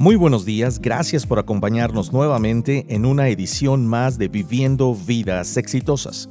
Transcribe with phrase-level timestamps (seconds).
[0.00, 6.30] Muy buenos días, gracias por acompañarnos nuevamente en una edición más de Viviendo Vidas Exitosas.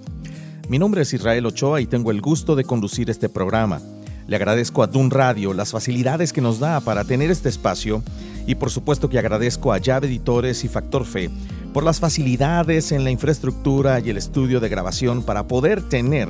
[0.69, 3.79] Mi nombre es Israel Ochoa y tengo el gusto de conducir este programa.
[4.25, 8.01] Le agradezco a Dun Radio las facilidades que nos da para tener este espacio
[8.47, 11.29] y por supuesto que agradezco a Llave Editores y Factor Fe
[11.71, 16.29] por las facilidades en la infraestructura y el estudio de grabación para poder tener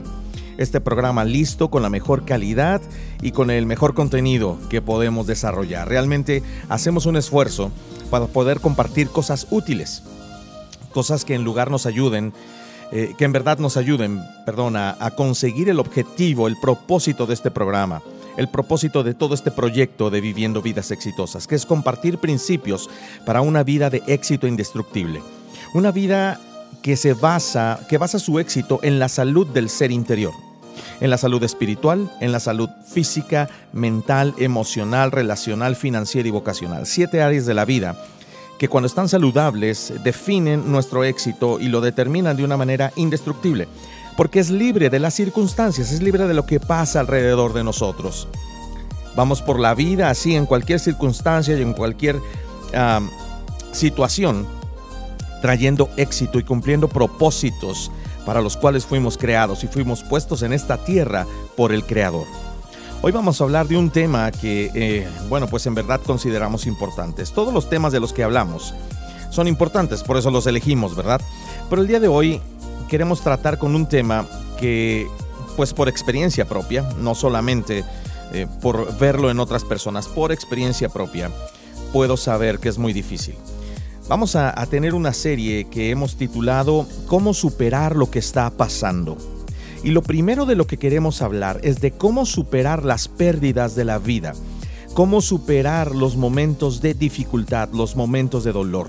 [0.59, 2.81] este programa listo con la mejor calidad
[3.21, 5.87] y con el mejor contenido que podemos desarrollar.
[5.87, 7.71] Realmente hacemos un esfuerzo
[8.11, 10.03] para poder compartir cosas útiles,
[10.91, 12.33] cosas que en lugar nos ayuden,
[12.91, 18.01] eh, que en verdad nos ayuden, a conseguir el objetivo, el propósito de este programa
[18.37, 22.89] el propósito de todo este proyecto de Viviendo Vidas Exitosas, que es compartir principios
[23.25, 25.21] para una vida de éxito indestructible.
[25.73, 26.39] Una vida
[26.81, 30.33] que se basa, que basa su éxito en la salud del ser interior
[30.99, 36.85] en la salud espiritual, en la salud física, mental, emocional, relacional, financiera y vocacional.
[36.85, 37.95] Siete áreas de la vida
[38.57, 43.67] que cuando están saludables definen nuestro éxito y lo determinan de una manera indestructible,
[44.17, 48.27] porque es libre de las circunstancias, es libre de lo que pasa alrededor de nosotros.
[49.15, 52.19] Vamos por la vida así en cualquier circunstancia y en cualquier
[53.71, 54.45] situación,
[55.41, 57.91] trayendo éxito y cumpliendo propósitos
[58.25, 61.25] para los cuales fuimos creados y fuimos puestos en esta tierra
[61.55, 62.27] por el Creador.
[63.01, 67.31] Hoy vamos a hablar de un tema que, eh, bueno, pues en verdad consideramos importantes.
[67.31, 68.73] Todos los temas de los que hablamos
[69.29, 71.21] son importantes, por eso los elegimos, ¿verdad?
[71.69, 72.41] Pero el día de hoy
[72.89, 74.25] queremos tratar con un tema
[74.59, 75.07] que,
[75.55, 77.85] pues por experiencia propia, no solamente
[78.33, 81.31] eh, por verlo en otras personas, por experiencia propia,
[81.93, 83.35] puedo saber que es muy difícil.
[84.09, 89.19] Vamos a, tener una serie que hemos titulado Cómo superar lo que está pasando.
[89.83, 93.85] Y lo primero de lo que queremos hablar es de cómo superar las pérdidas de
[93.85, 94.33] la vida,
[94.95, 98.87] cómo superar los momentos de dificultad, los momentos de dolor.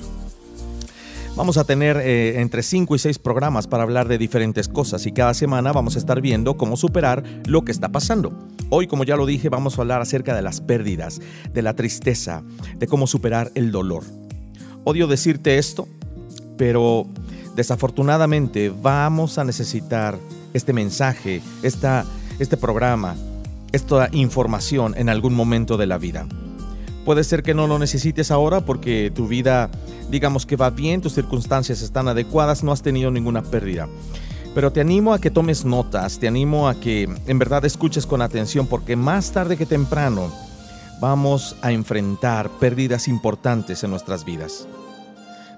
[1.37, 5.13] Vamos a tener eh, entre 5 y 6 programas para hablar de diferentes cosas y
[5.13, 8.33] cada semana vamos a estar viendo cómo superar lo que está pasando.
[8.71, 11.21] Hoy, como ya lo dije, vamos a hablar acerca de las pérdidas,
[11.53, 12.43] de la tristeza,
[12.79, 14.20] de cómo superar el dolor.
[14.85, 15.89] Odio decirte esto,
[16.57, 17.07] pero
[17.55, 20.19] desafortunadamente vamos a necesitar
[20.55, 22.07] este mensaje, esta,
[22.39, 23.17] este programa,
[23.73, 26.27] esta información en algún momento de la vida.
[27.05, 29.71] Puede ser que no lo necesites ahora porque tu vida,
[30.11, 33.89] digamos que va bien, tus circunstancias están adecuadas, no has tenido ninguna pérdida.
[34.55, 38.21] Pero te animo a que tomes notas, te animo a que en verdad escuches con
[38.21, 40.33] atención porque más tarde que temprano
[41.01, 44.69] vamos a enfrentar pérdidas importantes en nuestras vidas.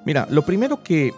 [0.05, 1.13] Mira, lo primero que,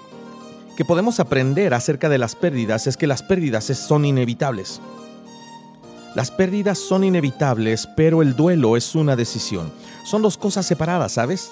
[0.77, 4.81] que podemos aprender acerca de las pérdidas es que las pérdidas son inevitables.
[6.15, 9.73] Las pérdidas son inevitables, pero el duelo es una decisión.
[10.05, 11.51] Son dos cosas separadas, ¿sabes?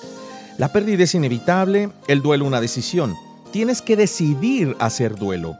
[0.58, 3.14] La pérdida es inevitable, el duelo una decisión.
[3.50, 5.56] Tienes que decidir hacer duelo.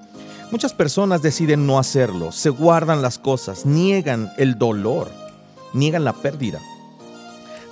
[0.51, 5.11] Muchas personas deciden no hacerlo, se guardan las cosas, niegan el dolor,
[5.73, 6.61] niegan la pérdida.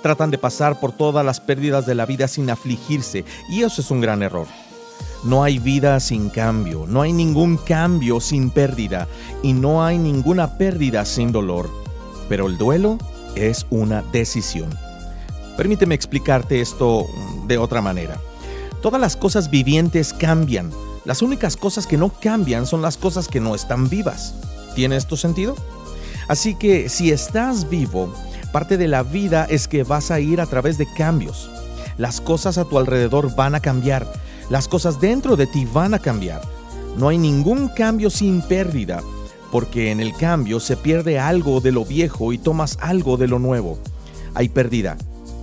[0.01, 3.91] Tratan de pasar por todas las pérdidas de la vida sin afligirse y eso es
[3.91, 4.47] un gran error.
[5.23, 9.07] No hay vida sin cambio, no hay ningún cambio sin pérdida
[9.43, 11.69] y no hay ninguna pérdida sin dolor.
[12.27, 12.97] Pero el duelo
[13.35, 14.69] es una decisión.
[15.57, 17.05] Permíteme explicarte esto
[17.45, 18.17] de otra manera.
[18.81, 20.71] Todas las cosas vivientes cambian.
[21.05, 24.33] Las únicas cosas que no cambian son las cosas que no están vivas.
[24.73, 25.55] ¿Tiene esto sentido?
[26.27, 28.11] Así que si estás vivo,
[28.51, 31.49] Parte de la vida es que vas a ir a través de cambios.
[31.97, 34.11] Las cosas a tu alrededor van a cambiar.
[34.49, 36.41] Las cosas dentro de ti van a cambiar.
[36.97, 39.01] No hay ningún cambio sin pérdida,
[39.51, 43.39] porque en el cambio se pierde algo de lo viejo y tomas algo de lo
[43.39, 43.79] nuevo.
[44.33, 44.97] Hay pérdida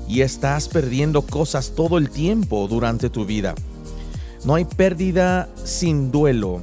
[0.07, 3.55] y estás perdiendo cosas todo el tiempo durante tu vida.
[4.45, 6.61] No hay pérdida sin duelo,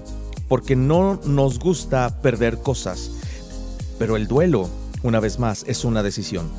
[0.48, 3.12] porque no nos gusta perder cosas.
[3.98, 4.70] Pero el duelo
[5.06, 6.50] una vez más, es una decisión.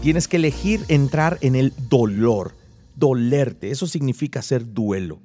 [0.00, 2.54] Tienes que elegir entrar en el dolor,
[2.94, 3.72] dolerte.
[3.72, 5.18] Eso significa hacer duelo.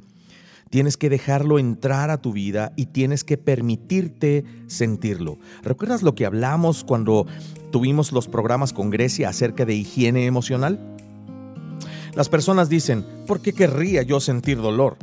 [0.71, 5.37] Tienes que dejarlo entrar a tu vida y tienes que permitirte sentirlo.
[5.63, 7.27] ¿Recuerdas lo que hablamos cuando
[7.71, 10.79] tuvimos los programas con Grecia acerca de higiene emocional?
[12.15, 14.97] Las personas dicen, ¿por qué querría yo sentir dolor?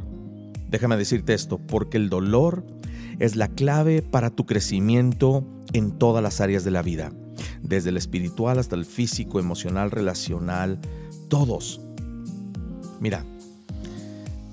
[0.69, 2.65] Déjame decirte esto, porque el dolor
[3.21, 7.13] es la clave para tu crecimiento en todas las áreas de la vida
[7.63, 10.79] desde el espiritual hasta el físico, emocional, relacional,
[11.29, 11.81] todos.
[13.01, 13.25] Mira,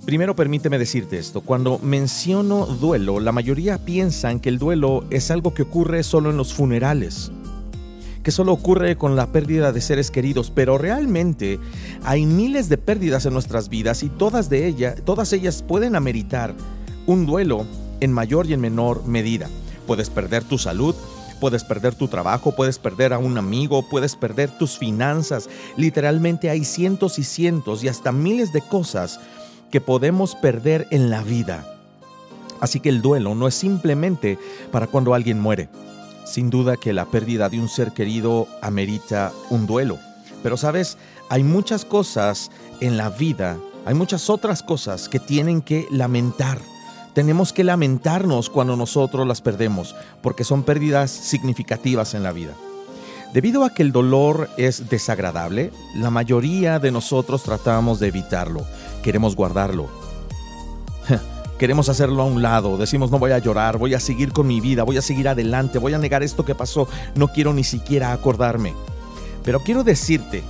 [0.06, 5.54] primero permíteme decirte esto, cuando menciono duelo, la mayoría piensan que el duelo es algo
[5.54, 7.32] que ocurre solo en los funerales,
[8.24, 11.60] que solo ocurre con la pérdida de seres queridos, pero realmente
[12.04, 16.54] hay miles de pérdidas en nuestras vidas y todas de ellas, todas ellas pueden ameritar
[17.08, 17.66] un duelo
[18.00, 19.50] en mayor y en menor medida.
[19.88, 20.96] Puedes perder tu salud,
[21.36, 25.50] puedes perder tu trabajo, puedes perder a un amigo, puedes perder tus finanzas.
[25.78, 29.20] Literalmente hay cientos y cientos y hasta miles de cosas
[29.72, 31.66] que podemos perder en la vida.
[32.60, 34.40] Así que el duelo no es simplemente
[34.72, 35.70] para cuando alguien muere.
[36.26, 40.00] Sin duda que la pérdida de un ser querido amerita un duelo.
[40.42, 40.98] Pero sabes,
[41.30, 46.60] hay muchas cosas en la vida, hay muchas otras cosas que tienen que lamentar.
[47.16, 52.52] Tenemos que lamentarnos cuando nosotros las perdemos, porque son pérdidas significativas en la vida.
[53.34, 58.66] Debido a que el dolor es desagradable, la mayoría de nosotros tratamos de evitarlo,
[59.02, 59.88] queremos guardarlo.
[61.58, 64.60] queremos hacerlo a un lado, decimos no voy a llorar, voy a seguir con mi
[64.60, 66.86] vida, voy a seguir adelante, voy a negar esto que pasó,
[67.16, 68.74] no quiero ni siquiera acordarme.
[69.42, 70.44] Pero quiero decirte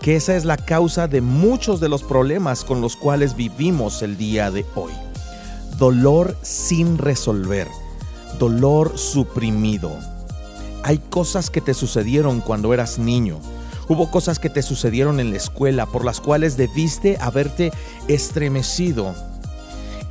[0.00, 4.16] que esa es la causa de muchos de los problemas con los cuales vivimos el
[4.16, 4.92] día de hoy.
[5.80, 7.66] Dolor sin resolver,
[8.38, 9.90] dolor suprimido.
[10.82, 13.40] Hay cosas que te sucedieron cuando eras niño.
[13.88, 17.72] Hubo cosas que te sucedieron en la escuela por las cuales debiste haberte
[18.08, 19.14] estremecido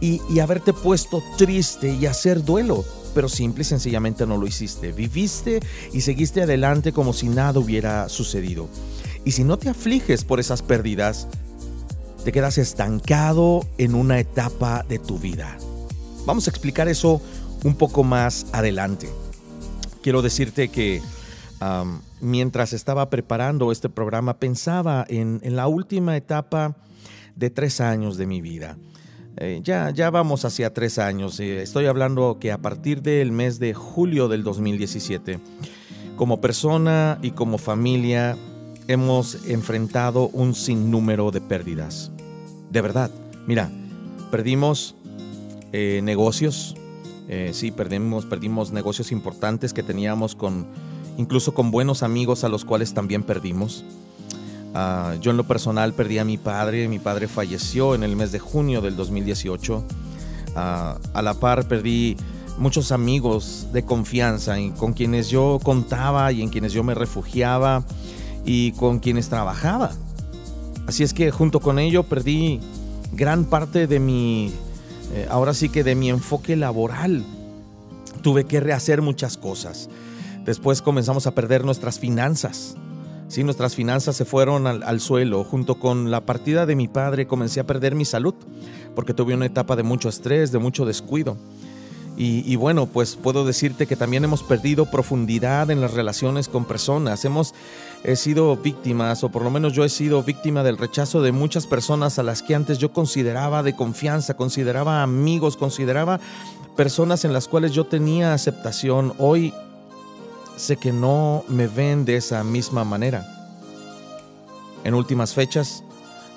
[0.01, 2.83] y, haberte puesto triste y hacer duelo,
[3.13, 4.91] pero simple y sencillamente no lo hiciste.
[4.91, 5.59] Viviste
[5.93, 8.67] y seguiste adelante como si nada hubiera sucedido.
[9.23, 11.27] Y si no te afliges por esas pérdidas,
[12.23, 15.57] te quedas estancado en una etapa de tu vida.
[16.25, 17.21] Vamos a explicar eso
[17.63, 19.09] un poco más adelante.
[20.01, 21.01] Quiero decirte que
[22.21, 26.75] mientras estaba preparando este programa pensaba en, la última etapa
[27.35, 28.77] de tres años de mi vida.
[29.37, 31.39] Eh, ya, ya vamos hacia tres años.
[31.39, 35.39] Eh, estoy hablando que a partir del mes de julio del 2017,
[36.17, 38.37] como persona y como familia,
[38.89, 42.11] hemos enfrentado un sinnúmero de pérdidas.
[42.71, 43.11] De verdad,
[43.47, 43.69] mira,
[44.31, 44.95] perdimos
[45.71, 46.75] eh, negocios,
[47.51, 50.65] sí, perdimos, perdimos negocios importantes que teníamos con,
[51.17, 53.85] incluso con buenos amigos a los cuales también perdimos.
[54.73, 58.31] Ah, yo en lo personal perdí a mi padre, mi padre falleció en el mes
[58.31, 59.83] de junio del 2018.
[60.55, 62.17] Ah, a la par perdí
[62.57, 67.83] muchos amigos de confianza con quienes yo contaba y en quienes yo me refugiaba
[68.45, 69.91] y con quienes trabajaba.
[70.87, 72.59] Así es que junto con ello perdí
[73.11, 74.51] gran parte de mi,
[75.13, 77.23] eh, ahora sí que de mi enfoque laboral.
[78.21, 79.89] Tuve que rehacer muchas cosas.
[80.45, 82.75] Después comenzamos a perder nuestras finanzas.
[83.27, 85.43] Sí, nuestras finanzas se fueron al, suelo.
[85.43, 88.33] Junto con la partida de mi padre comencé a perder mi salud
[88.95, 91.37] porque tuve una etapa de mucho estrés, de mucho descuido.
[92.21, 97.23] Y, bueno, pues puedo decirte que también hemos perdido profundidad en las relaciones con personas.
[97.23, 97.55] Hemos
[98.15, 102.19] sido víctimas, o por lo menos yo he sido víctima del rechazo de muchas personas
[102.19, 106.19] a las que antes yo consideraba de confianza, consideraba amigos, consideraba
[106.75, 109.13] personas en las cuales yo tenía aceptación.
[109.17, 109.53] Hoy
[110.57, 113.25] sé que no me ven de esa misma manera.
[114.83, 115.85] En últimas fechas,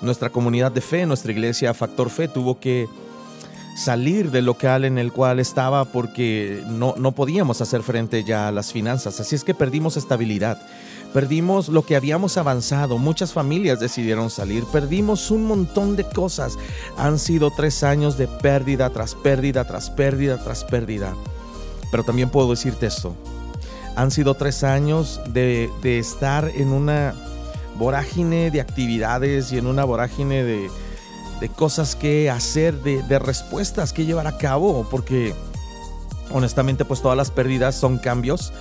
[0.01, 2.87] nuestra comunidad de fe, nuestra iglesia Factor Fe, tuvo que
[3.75, 8.51] salir del local en el cual estaba porque no, no podíamos hacer frente ya a
[8.51, 9.19] las finanzas.
[9.19, 10.61] Así es que perdimos estabilidad,
[11.13, 16.57] perdimos lo que habíamos avanzado, muchas familias decidieron salir, perdimos un montón de cosas.
[16.97, 21.13] Han sido tres años de pérdida tras pérdida, tras pérdida, tras pérdida.
[21.91, 23.15] Pero también puedo decirte esto,
[23.95, 27.13] han sido tres años de, estar en una
[27.77, 30.69] vorágine de actividades y en una vorágine de,
[31.49, 35.33] cosas que hacer, de, de, respuestas que llevar a cabo, porque
[36.31, 38.53] honestamente pues todas las pérdidas son cambios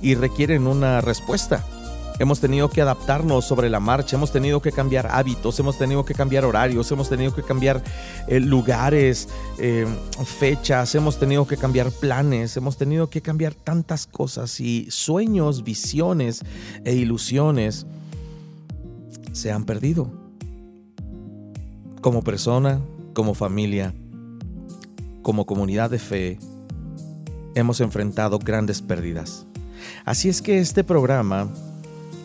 [0.00, 1.64] y requieren una respuesta.
[2.18, 6.14] Hemos tenido que adaptarnos sobre la marcha, hemos tenido que cambiar hábitos, hemos tenido que
[6.14, 7.82] cambiar horarios, hemos tenido que cambiar
[8.28, 9.86] eh, lugares, eh,
[10.24, 16.42] fechas, hemos tenido que cambiar planes, hemos tenido que cambiar tantas cosas y sueños, visiones
[16.84, 17.86] e ilusiones
[19.32, 20.21] se han perdido.
[22.02, 22.80] Como persona,
[23.14, 23.94] como familia,
[25.22, 26.40] como comunidad de fe,
[27.54, 29.46] hemos enfrentado grandes pérdidas.
[30.04, 31.48] Así es que este programa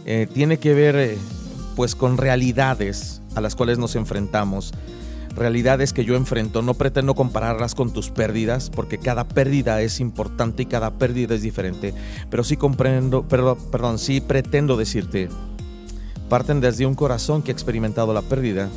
[0.07, 1.17] eh, tiene que ver eh,
[1.75, 4.73] pues con realidades a las cuales nos enfrentamos.
[5.35, 10.63] Realidades que yo enfrento, no pretendo compararlas con tus pérdidas, porque cada pérdida es importante
[10.63, 11.93] y cada pérdida es diferente,
[12.31, 15.29] pero sí comprendo, perdón, perdón, sí pretendo decirte,
[16.29, 18.71] parten desde un corazón que ha experimentado la pérdida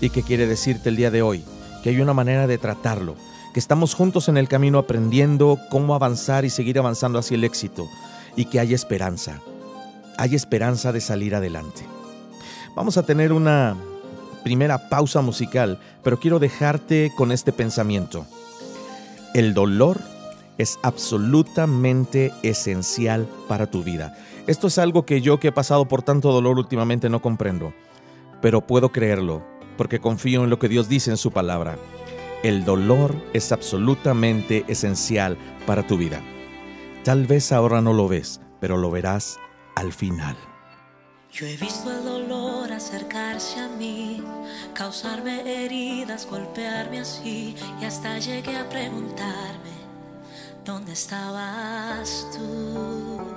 [0.00, 1.44] y que quiere decirte el día de hoy
[1.82, 3.16] que hay una manera de tratarlo,
[3.54, 7.88] que estamos juntos en el camino aprendiendo cómo avanzar y seguir avanzando hacia el éxito
[8.36, 9.40] y que hay esperanza
[10.20, 11.80] hay esperanza de salir adelante.
[12.76, 13.74] Vamos a tener una
[14.44, 18.26] primera pausa musical, pero quiero dejarte con este pensamiento.
[19.32, 19.98] El dolor
[20.58, 24.14] es absolutamente esencial para tu vida.
[24.46, 27.72] Esto es algo que yo que he pasado por tanto dolor últimamente no comprendo,
[28.42, 29.42] pero puedo creerlo
[29.80, 31.78] porque confío en lo que Dios dice en su palabra.
[32.42, 36.20] El dolor es absolutamente esencial para tu vida.
[37.02, 39.38] Tal vez ahora no lo ves, pero lo verás
[39.76, 40.36] al final.
[41.32, 44.22] Yo he visto el dolor acercarse a mí,
[44.74, 49.72] causarme heridas, golpearme así, y hasta llegué a preguntarme,
[50.62, 53.29] ¿dónde estabas tú?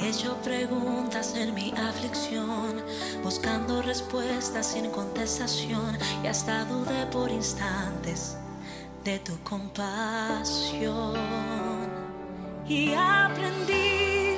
[0.00, 2.84] He hecho preguntas en mi aflicción,
[3.24, 8.36] buscando respuestas sin contestación, y hasta dudé por instantes
[9.02, 11.16] de tu compasión.
[12.68, 14.36] Y aprendí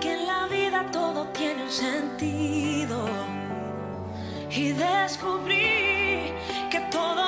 [0.00, 3.06] que en la vida todo tiene un sentido.
[4.50, 6.32] Y descubrí
[6.70, 7.22] que todo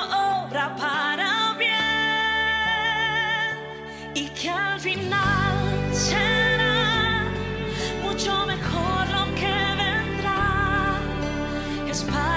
[0.45, 1.75] obra para bien
[4.15, 6.46] y que al final será
[8.17, 10.99] mucho mejor lo que vendrá.
[11.87, 12.36] Es parte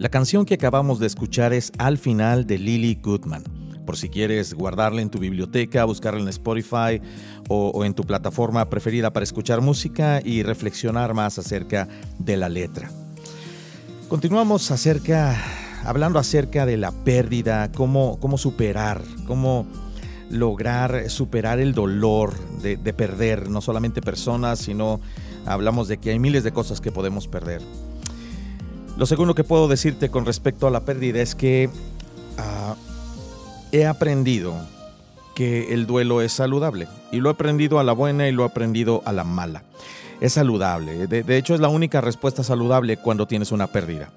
[0.00, 3.44] La canción que acabamos de escuchar es Al final de Lily Goodman.
[3.84, 7.02] Por si quieres guardarla en tu biblioteca, buscarla en Spotify
[7.50, 11.86] o, en tu plataforma preferida para escuchar música y reflexionar más acerca
[12.18, 12.90] de la letra.
[14.08, 15.36] Continuamos acerca,
[15.84, 19.66] hablando acerca de la pérdida, cómo, cómo superar, cómo
[20.30, 24.98] lograr superar el dolor de, de perder, no solamente personas, sino
[25.44, 27.60] hablamos de que hay miles de cosas que podemos perder.
[29.00, 31.70] Lo segundo que puedo decirte con respecto a la pérdida es que
[32.36, 32.74] ah,
[33.72, 34.54] he aprendido
[35.34, 36.86] que el duelo es saludable.
[37.10, 39.62] Y lo he aprendido a la buena y lo he aprendido a la mala.
[40.20, 41.06] Es saludable.
[41.06, 44.10] De, de hecho, es la única respuesta saludable cuando tienes una pérdida.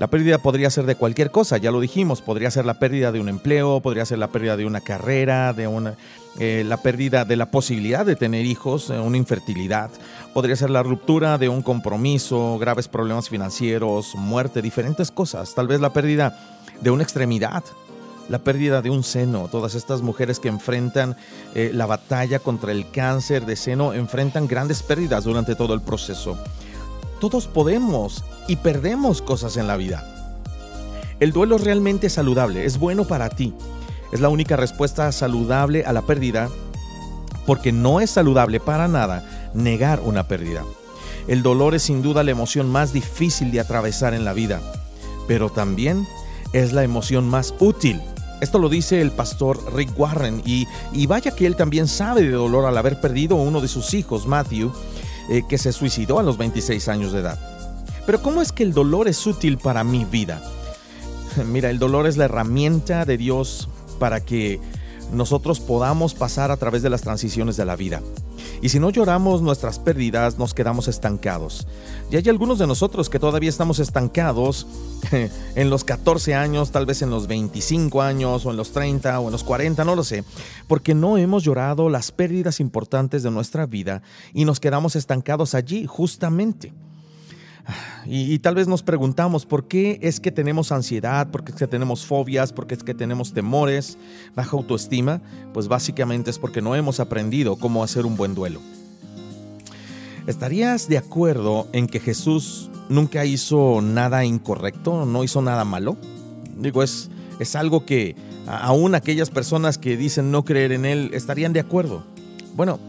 [0.00, 3.20] La pérdida podría ser de cualquier cosa, ya lo dijimos, podría ser la pérdida de
[3.20, 5.94] un empleo, podría ser la pérdida de una carrera, de una,
[6.38, 9.90] eh, la pérdida de la posibilidad de tener hijos, eh, una infertilidad,
[10.32, 15.82] podría ser la ruptura de un compromiso, graves problemas financieros, muerte, diferentes cosas, tal vez
[15.82, 16.34] la pérdida
[16.80, 17.62] de una extremidad,
[18.30, 19.48] la pérdida de un seno.
[19.48, 21.14] Todas estas mujeres que enfrentan
[21.54, 26.38] eh, la batalla contra el cáncer de seno enfrentan grandes pérdidas durante todo el proceso.
[27.20, 30.06] Todos podemos y perdemos cosas en la vida.
[31.20, 33.52] El duelo es realmente saludable, es bueno para ti.
[34.10, 36.48] Es la única respuesta saludable a la pérdida
[37.44, 40.64] porque no es saludable para nada negar una pérdida.
[41.28, 44.62] El dolor es sin duda la emoción más difícil de atravesar en la vida,
[45.28, 46.08] pero también
[46.54, 48.00] es la emoción más útil.
[48.40, 52.30] Esto lo dice el pastor Rick Warren y, y vaya que él también sabe de
[52.30, 54.72] dolor al haber perdido uno de sus hijos, Matthew,
[55.30, 57.38] eh, que se suicidó a los 26 años de edad.
[58.04, 60.42] Pero ¿cómo es que el dolor es útil para mi vida?
[61.46, 63.68] Mira, el dolor es la herramienta de Dios
[64.00, 64.60] para que
[65.12, 68.02] nosotros podamos pasar a través de las transiciones de la vida.
[68.62, 71.66] Y si no lloramos nuestras pérdidas, nos quedamos estancados.
[72.10, 74.66] Y hay algunos de nosotros que todavía estamos estancados
[75.54, 79.26] en los 14 años, tal vez en los 25 años, o en los 30, o
[79.26, 80.24] en los 40, no lo sé,
[80.66, 84.02] porque no hemos llorado las pérdidas importantes de nuestra vida
[84.34, 86.72] y nos quedamos estancados allí justamente.
[88.06, 91.66] Y, tal vez nos preguntamos por qué es que tenemos ansiedad, por qué es que
[91.66, 93.98] tenemos fobias, por qué es que tenemos temores,
[94.34, 95.20] baja autoestima.
[95.52, 98.60] Pues básicamente es porque no hemos aprendido cómo hacer un buen duelo.
[100.26, 105.96] ¿Estarías de acuerdo en que Jesús nunca hizo nada incorrecto, no hizo nada malo?
[106.56, 111.52] Digo, es, es algo que aún aquellas personas que dicen no creer en Él estarían
[111.52, 112.04] de acuerdo.
[112.54, 112.80] Bueno,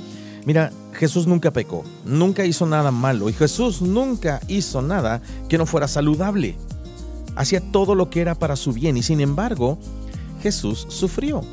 [0.45, 5.65] mira, Jesús nunca pecó, nunca hizo nada malo y Jesús nunca hizo nada que no
[5.65, 6.55] fuera saludable.
[7.36, 9.77] Hacía todo lo que era para su bien y sin embargo,
[10.41, 11.43] Jesús sufrió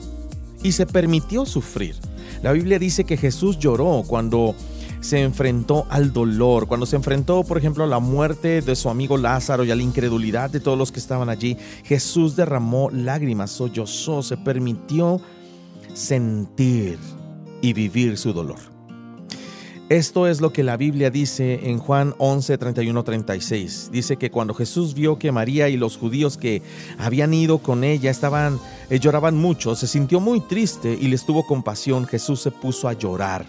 [0.63, 1.95] y se permitió sufrir.
[2.43, 4.55] La Biblia dice que Jesús lloró cuando
[5.01, 9.17] se enfrentó al dolor, cuando se enfrentó, por ejemplo, a la muerte de su amigo
[9.17, 14.23] Lázaro y a la incredulidad de todos los que estaban allí, Jesús derramó lágrimas, sollozó,
[14.23, 15.21] se permitió
[15.95, 16.99] sentir
[17.61, 18.78] y vivir su dolor.
[19.89, 23.89] Esto es lo que la Biblia dice en Juan 11, 31, 36.
[23.91, 26.61] Dice que cuando Jesús vio que María y los judíos que
[26.99, 31.47] habían ido con ella estaban, eh, lloraban mucho, se sintió muy triste y les tuvo
[31.47, 32.07] compasión.
[32.07, 33.47] Jesús se puso a llorar.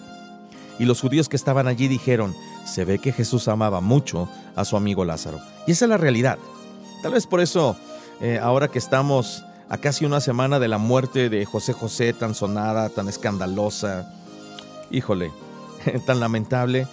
[0.80, 2.34] Y los judíos que estaban allí dijeron,
[2.66, 5.42] se ve que Jesús amaba mucho a su amigo Lázaro.
[5.68, 6.38] Y esa es la realidad.
[7.04, 7.76] Tal vez por eso,
[8.22, 12.34] eh, ahora que estamos a casi una semana de la muerte de José José, tan
[12.34, 14.10] sonada, tan escandalosa,
[14.90, 15.34] híjole,
[16.06, 16.88] tan lamentable,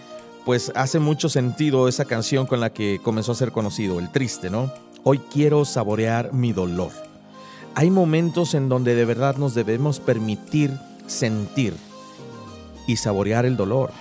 [0.44, 4.50] pues hace mucho sentido esa canción con la que comenzó a ser conocido, El Triste,
[4.50, 4.72] ¿no?
[5.02, 6.90] Hoy quiero saborear mi dolor.
[7.74, 10.72] Hay momentos en donde de verdad nos debemos permitir
[11.06, 11.74] sentir
[12.86, 13.92] y saborear el dolor.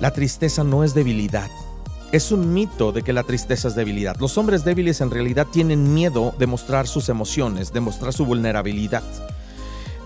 [0.00, 1.50] La tristeza no es debilidad.
[2.10, 4.16] Es un mito de que la tristeza es debilidad.
[4.18, 9.02] Los hombres débiles en realidad tienen miedo de mostrar sus emociones, de mostrar su vulnerabilidad.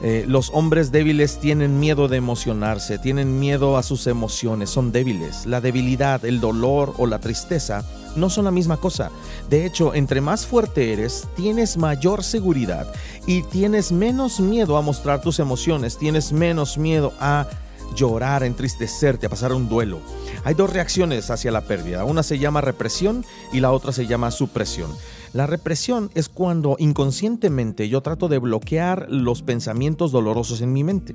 [0.02, 5.46] Eh, los hombres débiles tienen miedo de emocionarse, tienen miedo a sus emociones, son débiles.
[5.46, 9.10] La debilidad, el dolor o la tristeza no son la misma cosa.
[9.48, 12.92] De hecho, entre más fuerte eres, tienes mayor seguridad
[13.26, 17.46] y tienes menos miedo a mostrar tus emociones, tienes menos miedo a
[17.94, 20.00] llorar, a entristecerte, a pasar un duelo.
[20.44, 22.04] Hay dos reacciones hacia la pérdida.
[22.04, 24.90] Una se llama represión y la otra se llama supresión.
[25.36, 31.14] La represión es cuando inconscientemente yo trato de bloquear los pensamientos dolorosos en mi mente,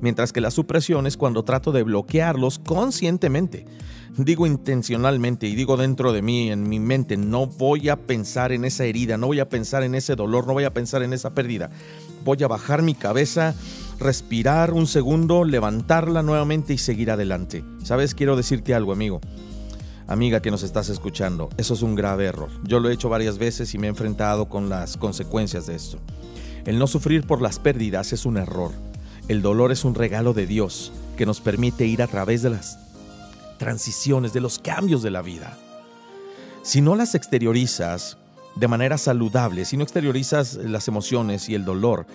[0.00, 3.66] mientras que la supresión es cuando trato de bloquearlos conscientemente.
[4.16, 8.64] Digo intencionalmente y digo dentro de mí, en mi mente, no voy a pensar en
[8.64, 11.34] esa herida, no voy a pensar en ese dolor, no voy a pensar en esa
[11.34, 11.68] pérdida.
[12.24, 13.54] Voy a bajar mi cabeza,
[14.00, 17.62] respirar un segundo, levantarla nuevamente y seguir adelante.
[17.84, 18.14] ¿Sabes?
[18.14, 19.20] Quiero decirte algo, amigo
[20.08, 22.48] amiga que nos estás escuchando, eso es un grave error.
[22.64, 25.98] Yo lo he hecho varias veces y me he enfrentado con las consecuencias de esto.
[26.64, 28.72] El no sufrir por las pérdidas es un error.
[29.28, 32.78] El dolor es un regalo de Dios que nos permite ir a través de las
[33.58, 35.56] transiciones, de los cambios de la vida.
[36.62, 38.16] Si no las exteriorizas
[38.56, 42.06] de manera saludable, si no exteriorizas las emociones y el dolor,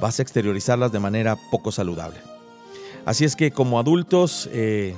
[0.00, 2.18] vas a exteriorizarlas de manera poco saludable.
[3.04, 4.94] Así es que como adultos, eh,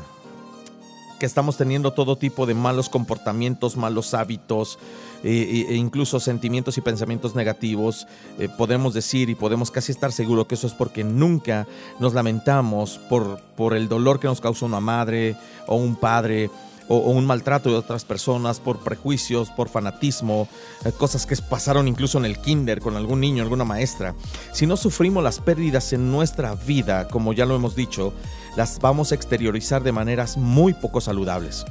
[1.23, 4.77] que estamos teniendo todo tipo de malos comportamientos, malos hábitos
[5.23, 8.09] eh, e, incluso sentimientos y pensamientos negativos,
[8.41, 11.69] eh, podemos decir y podemos casi estar seguros que eso es porque nunca
[12.01, 15.37] nos lamentamos por, por el dolor que nos causa una madre
[15.69, 16.51] o un padre
[16.93, 20.47] o, un maltrato de otras personas por prejuicios, por fanatismo,
[20.85, 24.15] eh, cosas que pasaron incluso en el kinder con algún niño, alguna maestra.
[24.53, 28.13] Si no sufrimos las pérdidas en nuestra vida, como ya lo hemos dicho,
[28.57, 31.65] las vamos a exteriorizar de maneras muy poco saludables.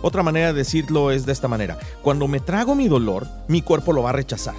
[0.00, 1.76] Otra manera de decirlo es de esta manera.
[2.02, 4.54] Cuando me trago mi dolor, mi cuerpo lo va a rechazar.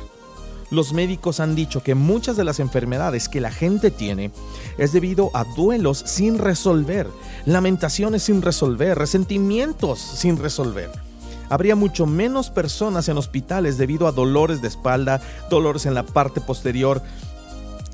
[0.71, 4.31] Los médicos han dicho que muchas de las enfermedades que la gente tiene
[4.77, 7.07] es debido a duelos sin resolver,
[7.45, 10.91] lamentaciones sin resolver, resentimientos sin resolver.
[11.49, 16.41] Habría mucho menos personas en hospitales debido a dolores de espalda, dolores en la parte
[16.41, 17.01] posterior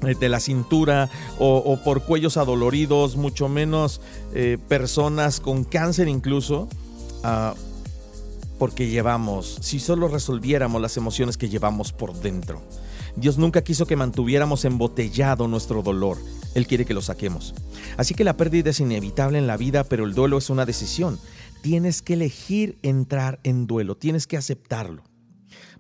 [0.05, 1.09] eh, de la cintura
[1.39, 4.01] o, por cuellos adoloridos, mucho menos
[4.33, 6.67] eh, personas con cáncer incluso.
[7.23, 7.53] Ah,
[8.57, 12.61] porque llevamos, si solo resolviéramos las emociones que llevamos por dentro.
[13.15, 16.17] Dios nunca quiso que mantuviéramos embotellado nuestro dolor.
[16.53, 17.53] Él quiere que lo saquemos.
[17.97, 21.17] Así que la pérdida es inevitable en la vida, pero el duelo es una decisión.
[21.61, 25.03] Tienes que elegir entrar en duelo, tienes que aceptarlo.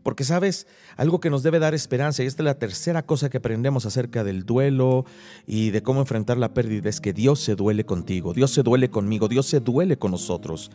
[0.01, 3.37] Porque sabes, algo que nos debe dar esperanza, y esta es la tercera cosa que
[3.37, 5.03] aprendemos acerca del duelo
[5.47, 8.89] y de cómo enfrentar la pérdida, es que Dios se duele contigo, Dios se duele
[8.89, 10.69] conmigo, Dios se duele con nosotros.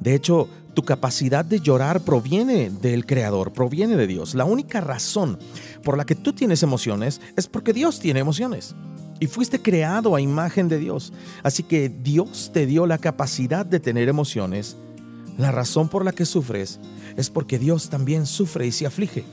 [0.00, 4.34] De hecho, tu capacidad de llorar proviene del Creador, proviene de Dios.
[4.34, 5.38] La única razón
[5.82, 8.74] por la que tú tienes emociones es porque Dios tiene emociones.
[9.18, 11.12] Y fuiste creado a imagen de Dios.
[11.42, 14.76] Así que Dios te dio la capacidad de tener emociones.
[15.36, 16.80] La razón por la que sufres
[17.16, 19.24] es porque Dios también sufre y se aflige.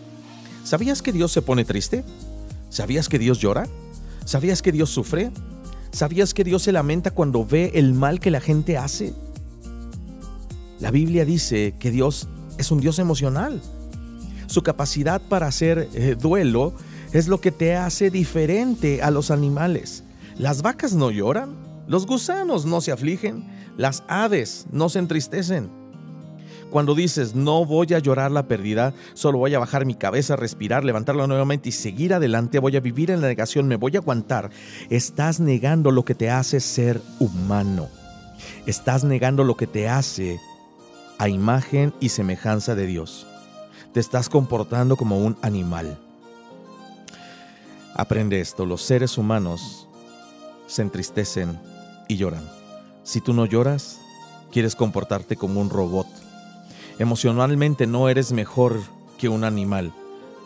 [0.63, 2.03] ¿Sabías que Dios se pone triste?
[2.69, 3.67] ¿Sabías que Dios llora?
[4.25, 5.31] ¿Sabías que Dios sufre?
[5.91, 9.13] ¿Sabías que Dios se lamenta cuando ve el mal que la gente hace?
[10.79, 12.27] La Biblia dice que Dios
[12.59, 13.61] es un Dios emocional.
[14.45, 16.73] Su capacidad para hacer eh, duelo
[17.13, 20.03] es lo que te hace diferente a los animales.
[20.37, 21.55] Las vacas no lloran,
[21.87, 23.43] los gusanos no se afligen,
[23.75, 25.69] las aves no se entristecen.
[26.69, 30.83] Cuando dices no voy a llorar la pérdida, solo voy a bajar mi cabeza, respirar,
[30.83, 34.51] levantarla nuevamente y seguir adelante, voy a vivir en la negación, me voy a aguantar,
[34.89, 37.87] estás negando lo que te hace ser humano.
[38.65, 40.39] Estás negando lo que te hace
[41.17, 43.27] a imagen y semejanza de Dios.
[43.93, 45.97] Te estás comportando como un animal.
[47.95, 49.87] Aprende esto, los seres humanos
[50.67, 51.59] se entristecen
[52.07, 52.47] y lloran.
[53.03, 53.99] Si tú no lloras,
[54.51, 56.07] quieres comportarte como un robot.
[56.99, 58.79] Emocionalmente no eres mejor
[59.17, 59.93] que un animal,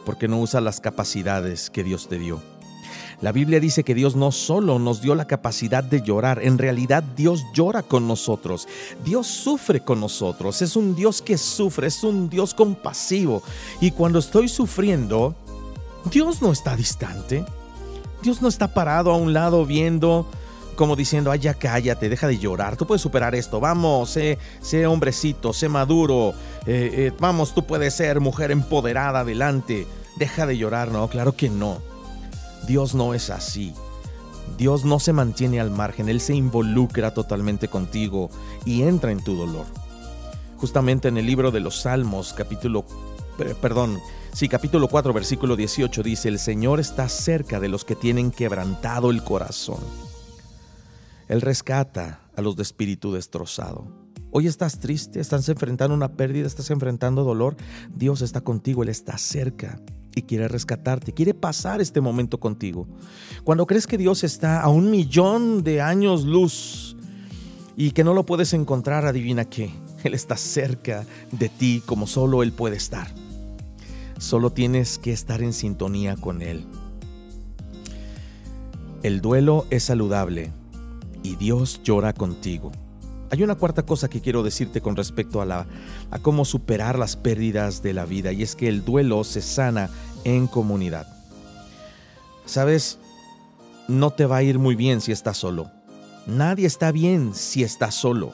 [0.06, 2.42] porque no usas las capacidades que Dios te dio.
[3.22, 7.04] La Biblia dice que Dios no solo nos dio la capacidad de llorar, en realidad
[7.04, 8.68] Dios llora con nosotros,
[9.06, 13.44] Dios sufre con nosotros, es un Dios que sufre, es un Dios compasivo.
[13.80, 15.36] Y cuando estoy sufriendo,
[16.12, 17.46] Dios no está distante,
[18.24, 20.28] Dios no está parado a un lado viendo
[20.76, 24.88] como diciendo, ay, ya cállate, deja de llorar, tú puedes superar esto, vamos, sé, sé
[24.88, 26.34] hombrecito, sé maduro,
[26.66, 31.50] eh, eh, vamos, tú puedes ser mujer empoderada adelante, deja de llorar, no, claro que
[31.50, 31.91] no.
[32.68, 33.74] Dios no es así.
[34.58, 38.30] Dios no se mantiene al margen, Él se involucra totalmente contigo
[38.66, 39.66] y entra en tu dolor.
[40.58, 42.86] Justamente en el libro de los Salmos, capítulo,
[43.62, 44.00] perdón,
[44.34, 49.10] sí, capítulo 4, versículo 18 dice, el Señor está cerca de los que tienen quebrantado
[49.10, 49.80] el corazón.
[51.28, 53.88] Él rescata a los de espíritu destrozado.
[54.32, 57.56] Hoy estás triste, estás enfrentando una pérdida, estás enfrentando dolor.
[57.94, 59.80] Dios está contigo, Él está cerca
[60.16, 62.88] y quiere rescatarte, quiere pasar este momento contigo.
[63.44, 66.96] Cuando crees que Dios está a un millón de años luz
[67.78, 69.72] y que no lo puedes encontrar, adivina qué,
[70.04, 73.08] Él está cerca de ti como solo Él puede estar.
[74.18, 76.66] Solo tienes que estar en sintonía con Él.
[79.04, 80.52] El duelo es saludable
[81.24, 82.72] y Dios llora contigo.
[83.32, 85.66] Hay una cuarta cosa que quiero decirte con respecto a, la,
[86.12, 89.90] a cómo superar las pérdidas de la vida y es que el duelo se sana
[90.26, 91.08] en comunidad.
[92.46, 93.00] Sabes,
[93.88, 95.72] no te va a ir muy bien si estás solo.
[96.28, 98.34] Nadie está bien si estás solo.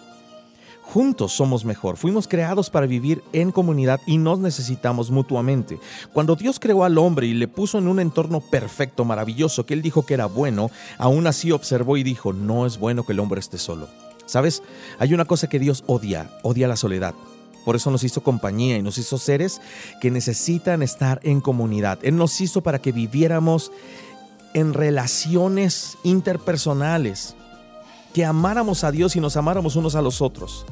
[0.81, 1.97] Juntos somos mejor.
[1.97, 5.79] Fuimos creados para vivir en comunidad y nos necesitamos mutuamente.
[6.11, 9.83] Cuando Dios creó al hombre y le puso en un entorno perfecto, maravilloso, que él
[9.83, 13.41] dijo que era bueno, aún así observó y dijo, no es bueno que el hombre
[13.41, 13.87] esté solo.
[14.27, 14.61] ¿Sabes?
[14.99, 17.15] Hay una cosa que Dios odia, odia la soledad.
[17.65, 19.59] Por eso nos hizo compañía y nos hizo seres
[19.99, 21.99] que necesitan estar en comunidad.
[22.01, 23.71] Él nos hizo para que viviéramos
[24.53, 27.35] en relaciones interpersonales,
[28.13, 30.65] que amáramos a Dios y nos amáramos unos a los otros.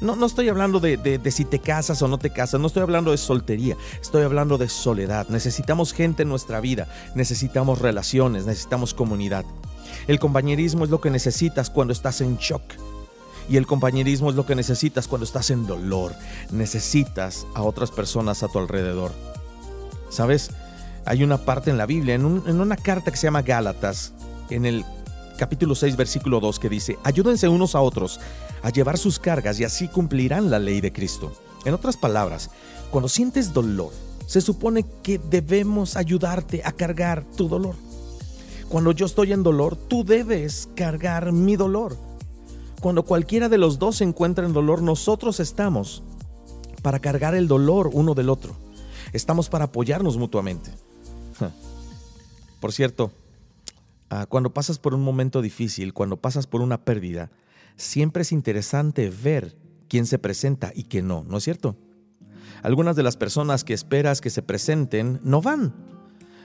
[0.00, 2.82] No, no estoy hablando de, de, si te casas o no te casas, no estoy
[2.82, 5.28] hablando de soltería, estoy hablando de soledad.
[5.28, 9.44] Necesitamos gente en nuestra vida, necesitamos relaciones, necesitamos comunidad.
[10.06, 12.62] El compañerismo es lo que necesitas cuando estás en shock.
[13.48, 16.12] Y el compañerismo es lo que necesitas cuando estás en dolor.
[16.50, 19.12] Necesitas a otras personas a tu alrededor.
[20.08, 20.50] ¿Sabes?
[21.04, 24.14] Hay una parte en la Biblia, en, una carta que se llama Gálatas,
[24.48, 24.84] en el
[25.36, 28.20] capítulo 6, versículo 2, que dice, ayúdense unos a otros
[28.62, 31.32] a llevar sus cargas y así cumplirán la ley de Cristo.
[31.66, 32.50] En otras palabras,
[32.90, 33.92] cuando sientes dolor,
[34.26, 37.74] se supone que debemos ayudarte a cargar tu dolor.
[38.68, 41.96] Cuando yo estoy en dolor, tú debes cargar mi dolor.
[42.84, 46.02] Cuando cualquiera de los dos se encuentra en dolor, nosotros estamos
[46.82, 48.54] para cargar el dolor uno del otro.
[49.14, 50.70] Estamos para apoyarnos mutuamente.
[52.60, 53.10] Por cierto,
[54.10, 57.30] ah, cuando pasas por un momento difícil, cuando pasas por una pérdida,
[57.78, 59.56] siempre es interesante ver
[59.88, 61.76] quién se presenta y quién no, ¿no es cierto?
[62.62, 65.72] Algunas de las personas que esperas que se presenten no van.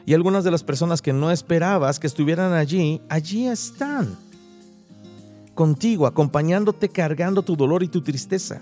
[0.06, 4.29] Y algunas de las personas que no esperabas que estuvieran allí, allí están.
[5.60, 8.62] Contigo, acompañándote, cargando tu dolor y tu tristeza.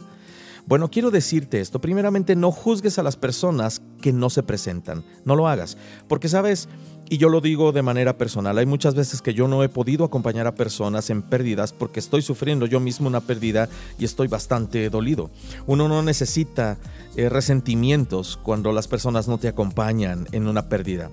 [0.66, 1.80] Bueno, quiero decirte esto.
[1.80, 5.06] Primeramente, no juzgues a las personas que no se presentan.
[5.24, 5.78] No lo hagas.
[6.08, 6.68] Porque, sabes,
[7.08, 10.06] y yo lo digo de manera personal, hay muchas veces que yo no he podido
[10.06, 14.90] acompañar a personas en pérdidas porque estoy sufriendo yo mismo una pérdida y estoy bastante
[14.90, 15.30] dolido.
[15.68, 16.80] Uno no necesita
[17.16, 21.12] eh, resentimientos cuando las personas no te acompañan en una pérdida.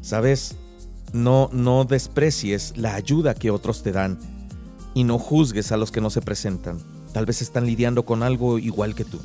[0.00, 0.56] Sabes,
[1.14, 4.18] no, no desprecies la ayuda que otros te dan
[4.94, 6.80] y no juzgues a los que no se presentan.
[7.12, 9.20] Tal vez están lidiando con algo igual que tú.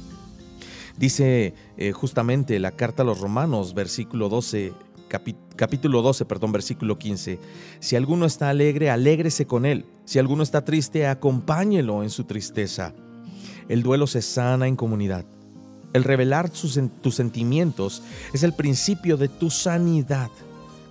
[0.98, 4.72] Dice eh, justamente la carta a los romanos, versículo 12,
[5.56, 7.40] capítulo 12, perdón, versículo 15.
[7.80, 9.86] Si alguno está alegre, alégrese con él.
[10.06, 12.94] Si alguno está triste, acompáñelo en su tristeza.
[13.68, 15.26] El duelo se sana en comunidad.
[15.94, 20.30] El revelar tus sentimientos es el principio de tu sanidad.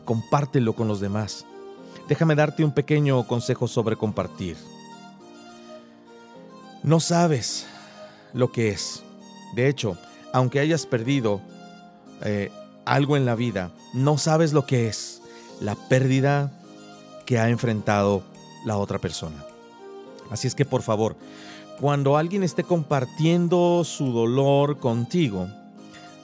[0.09, 1.44] Compártelo con los demás.
[2.09, 4.57] Déjame darte un pequeño consejo sobre compartir.
[6.83, 7.66] No sabes
[8.33, 9.03] lo que es.
[9.55, 9.99] De hecho,
[10.33, 11.42] aunque hayas perdido
[12.23, 12.51] eh,
[12.87, 15.21] algo en la vida, no sabes lo que es
[15.61, 16.59] la pérdida
[17.27, 18.23] que ha enfrentado
[18.64, 19.44] la otra persona.
[20.31, 21.16] Así es que por favor,
[21.79, 25.49] cuando alguien esté compartiendo su dolor contigo,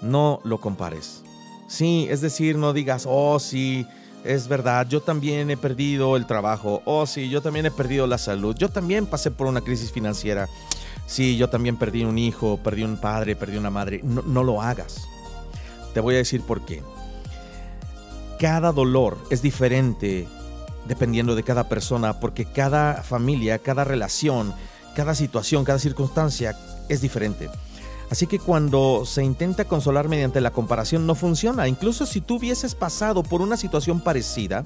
[0.00, 1.23] no lo compares.
[1.66, 3.86] Sí, es decir, no digas, oh sí,
[4.24, 8.18] es verdad, yo también he perdido el trabajo, oh sí, yo también he perdido la
[8.18, 10.48] salud, yo también pasé por una crisis financiera,
[11.06, 14.62] sí, yo también perdí un hijo, perdí un padre, perdí una madre, no, no lo
[14.62, 15.06] hagas.
[15.92, 16.82] Te voy a decir por qué.
[18.38, 20.26] Cada dolor es diferente
[20.86, 24.54] dependiendo de cada persona, porque cada familia, cada relación,
[24.94, 26.56] cada situación, cada circunstancia
[26.88, 27.48] es diferente.
[28.10, 31.68] Así que cuando se intenta consolar mediante la comparación no funciona.
[31.68, 34.64] Incluso si tú hubieses pasado por una situación parecida,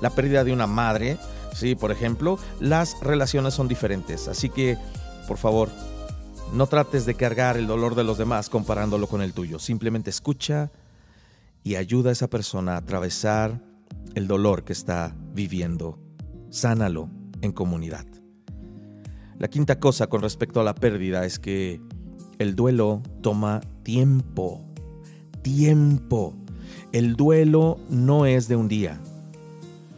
[0.00, 1.18] la pérdida de una madre,
[1.54, 4.28] sí, por ejemplo, las relaciones son diferentes.
[4.28, 4.78] Así que,
[5.26, 5.68] por favor,
[6.52, 9.58] no trates de cargar el dolor de los demás comparándolo con el tuyo.
[9.58, 10.70] Simplemente escucha
[11.62, 13.60] y ayuda a esa persona a atravesar
[14.14, 15.98] el dolor que está viviendo.
[16.50, 17.10] Sánalo
[17.42, 18.06] en comunidad.
[19.38, 21.80] La quinta cosa con respecto a la pérdida es que
[22.38, 24.64] el duelo toma tiempo.
[25.42, 26.34] Tiempo.
[26.92, 29.00] El duelo no es de un día.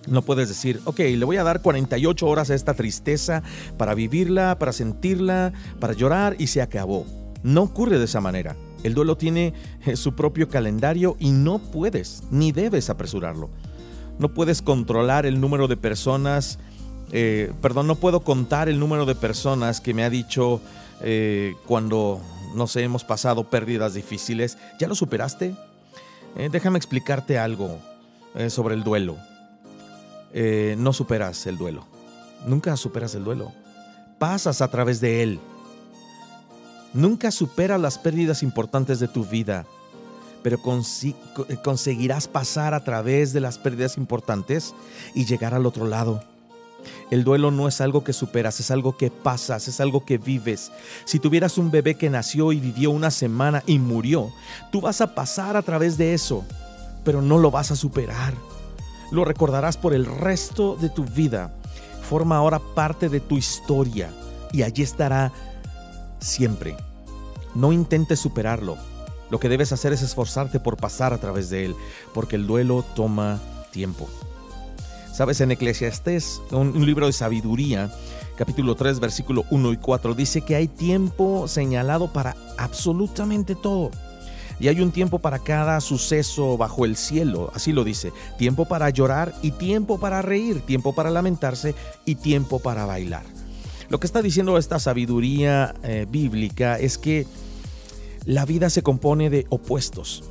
[0.08, 3.42] No puedes decir, ok, le voy a dar 48 horas a esta tristeza
[3.76, 7.06] para vivirla, para sentirla, para llorar y se acabó.
[7.42, 8.56] No ocurre de esa manera.
[8.82, 9.52] El duelo tiene
[9.84, 13.50] eh, su propio calendario y no puedes ni debes apresurarlo.
[14.18, 16.58] No puedes controlar el número de personas,
[17.12, 20.60] eh, perdón, no puedo contar el número de personas que me ha dicho,
[21.02, 22.20] eh, cuando,
[22.54, 24.58] no hemos pasado pérdidas difíciles.
[24.78, 25.54] ¿Ya lo superaste?
[26.36, 27.78] Eh, déjame explicarte algo
[28.34, 29.16] eh, sobre el duelo.
[30.32, 31.86] no superas el duelo.
[32.46, 33.52] Nunca superas el duelo.
[34.18, 35.40] Pasas a través de él.
[36.92, 39.64] Nunca superas las pérdidas importantes de tu vida,
[40.42, 40.58] pero
[41.62, 44.74] conseguirás pasar a través de las pérdidas importantes
[45.14, 46.24] y llegar al otro lado.
[47.10, 50.70] El duelo no es algo que superas, es algo que pasas, es algo que vives.
[51.04, 54.32] Si tuvieras un bebé que nació y vivió una semana y murió,
[54.70, 56.44] tú vas a pasar a través de eso,
[57.04, 58.34] pero no lo vas a superar.
[59.10, 61.52] Lo recordarás por el resto de tu vida.
[62.08, 64.10] Forma ahora parte de tu historia
[64.52, 65.32] y allí estará
[66.20, 66.76] siempre.
[67.54, 68.76] No intentes superarlo.
[69.30, 71.76] Lo que debes hacer es esforzarte por pasar a través de él,
[72.12, 73.38] porque el duelo toma
[73.70, 74.08] tiempo.
[75.20, 77.92] Sabes, en Eclesiastés, un, libro de sabiduría,
[78.38, 83.90] capítulo 3, versículo 1 y 4, dice que hay tiempo señalado para absolutamente todo.
[84.58, 88.14] Y hay un tiempo para cada suceso bajo el cielo, así lo dice.
[88.38, 91.74] Tiempo para llorar y tiempo para reír, tiempo para lamentarse
[92.06, 93.24] y tiempo para bailar.
[93.90, 97.26] Lo que está diciendo esta sabiduría eh, bíblica es que
[98.24, 100.24] la vida se compone de opuestos.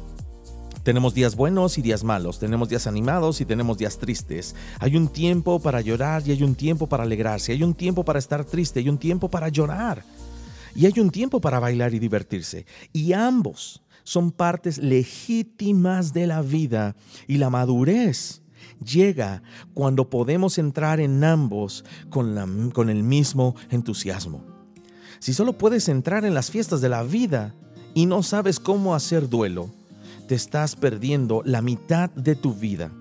[0.84, 4.56] Tenemos días buenos y días malos, tenemos días animados y tenemos días tristes.
[4.80, 8.20] Hay un tiempo para llorar y hay un tiempo para alegrarse, hay un tiempo para
[8.20, 10.04] estar triste y un tiempo para llorar.
[10.76, 12.66] Y hay un tiempo para bailar y divertirse.
[12.94, 16.96] Y ambos son partes legítimas de la vida
[17.28, 18.42] y la madurez
[18.84, 24.46] llega cuando podemos entrar en ambos con, con el mismo entusiasmo.
[25.20, 27.54] Si solo puedes entrar en las fiestas de la vida
[27.94, 29.72] y no sabes cómo hacer duelo,
[30.30, 32.92] te estás perdiendo la mitad de tu vida.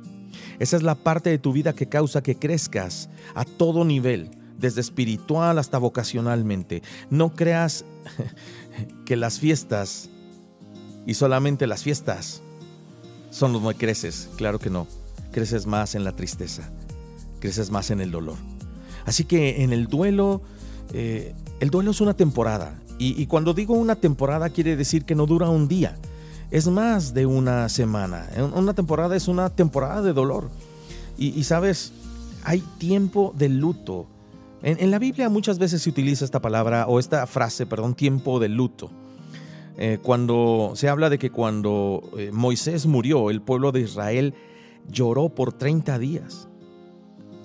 [0.59, 4.81] Esa es la parte de tu vida que causa que crezcas a todo nivel, desde
[4.81, 6.83] espiritual hasta vocacionalmente.
[7.11, 7.85] No creas
[9.05, 10.09] que las fiestas
[11.05, 12.41] y solamente las fiestas
[13.29, 14.31] son que creces.
[14.37, 14.87] Claro que no.
[15.31, 16.71] Creces más en la tristeza.
[17.41, 18.37] Creces más en el dolor.
[19.05, 20.41] Así que en el duelo,
[20.95, 22.81] eh, el duelo es una temporada.
[22.99, 25.95] Y, cuando digo una temporada quiere decir que no dura un día.
[26.51, 28.27] Es más de una semana.
[28.55, 30.49] Una temporada es una temporada de dolor.
[31.19, 31.93] Y, sabes,
[32.45, 34.07] hay tiempo de luto.
[34.63, 38.49] En, la Biblia muchas veces se utiliza esta palabra o esta frase, perdón, tiempo de
[38.49, 38.91] luto.
[39.77, 44.35] Eh, cuando se habla de que cuando eh, Moisés murió, el pueblo de Israel
[44.89, 46.49] lloró por 30 días.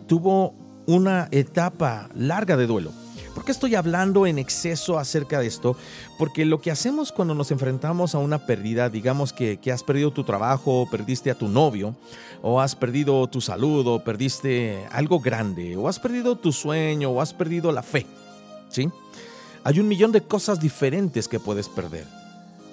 [0.08, 2.92] Tuvo una etapa larga de duelo.
[3.34, 5.76] ¿Por qué estoy hablando en exceso acerca de esto?
[6.20, 10.12] Porque lo que hacemos cuando nos enfrentamos a una pérdida, digamos que, que, has perdido
[10.12, 11.96] tu trabajo, perdiste a tu novio,
[12.44, 17.22] o has perdido tu salud, o perdiste algo grande, o has perdido tu sueño, o
[17.22, 18.06] has perdido la fe,
[18.70, 18.90] ¿sí?
[19.64, 22.06] Hay un millón de cosas diferentes que puedes perder.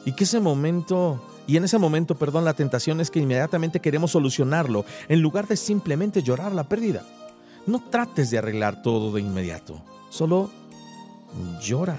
[0.05, 4.11] Y que ese momento, y en ese momento, perdón, la tentación es que inmediatamente queremos
[4.11, 7.03] solucionarlo, en lugar de simplemente llorar la pérdida.
[7.67, 9.81] No trates de arreglar todo de inmediato.
[10.11, 10.51] Solo
[11.63, 11.99] llora.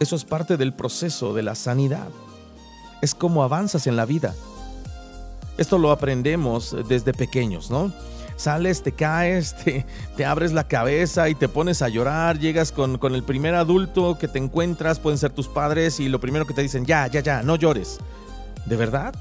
[0.00, 2.08] Eso es parte del proceso de la sanidad.
[3.00, 4.34] Es como avanzas en la vida.
[5.56, 7.92] Esto lo aprendemos desde pequeños, ¿no?
[8.36, 9.56] Sales, te caes,
[10.16, 14.16] te, abres la cabeza y te pones a llorar, llegas con, con el primer adulto
[14.16, 17.20] que te encuentras, pueden ser tus padres, y lo primero que te dicen, ya, ya,
[17.20, 17.98] ya, no llores.
[18.66, 19.12] ¿De verdad?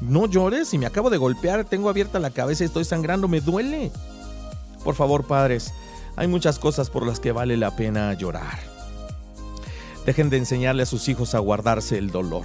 [0.00, 3.40] No llores, si me acabo de golpear, tengo abierta la cabeza y estoy sangrando, me
[3.40, 3.90] duele.
[4.84, 5.72] Por favor, padres,
[6.16, 8.58] hay muchas cosas por las que vale la pena llorar.
[10.06, 12.44] Dejen de enseñarle a sus hijos a guardarse el dolor,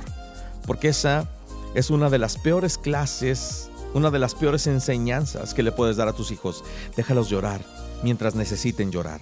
[0.65, 1.29] porque esa
[1.73, 6.07] es una de las peores clases, una de las peores enseñanzas que le puedes dar
[6.07, 6.63] a tus hijos.
[6.95, 7.61] Déjalos llorar
[8.03, 9.21] mientras necesiten llorar.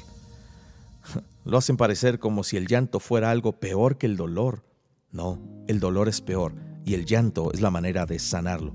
[1.45, 4.63] Lo hacen parecer como si el llanto fuera algo peor que el dolor.
[5.11, 6.53] No, el dolor es peor
[6.83, 8.73] y el llanto es la manera de sanarlo.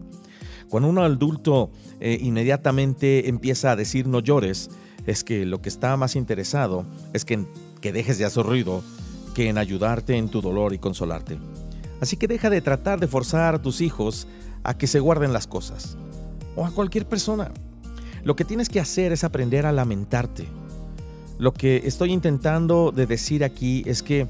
[0.69, 4.71] Cuando un adulto eh, inmediatamente empieza a decir no llores,
[5.07, 7.47] es que lo que está más interesado es que,
[7.81, 8.83] que dejes de hacer ruido
[9.35, 11.39] que en ayudarte en tu dolor y consolarte.
[12.01, 14.27] Así que deja de tratar de forzar a tus hijos
[14.63, 15.97] a que se guarden las cosas.
[16.57, 17.53] O a cualquier persona.
[18.25, 20.47] Lo que tienes que hacer es aprender a lamentarte.
[21.39, 24.27] Lo que estoy intentando de decir aquí es que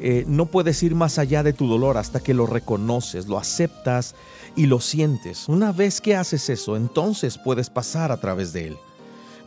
[0.00, 4.14] eh, no puedes ir más allá de tu dolor hasta que lo reconoces, lo aceptas
[4.54, 5.48] y lo sientes.
[5.48, 8.76] Una vez que haces eso, entonces puedes pasar a través de él.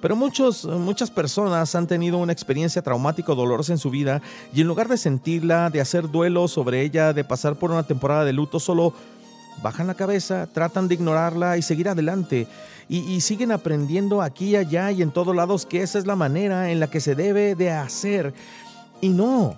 [0.01, 4.21] Pero muchos, muchas personas han tenido una experiencia traumática o dolorosa en su vida
[4.53, 8.23] y en lugar de sentirla, de hacer duelo sobre ella, de pasar por una temporada
[8.23, 8.93] de luto, solo
[9.62, 12.47] bajan la cabeza, tratan de ignorarla y seguir adelante.
[12.91, 16.79] Y, siguen aprendiendo aquí, allá y en todos lados que esa es la manera en
[16.79, 18.33] la que se debe de hacer.
[18.99, 19.57] Y no.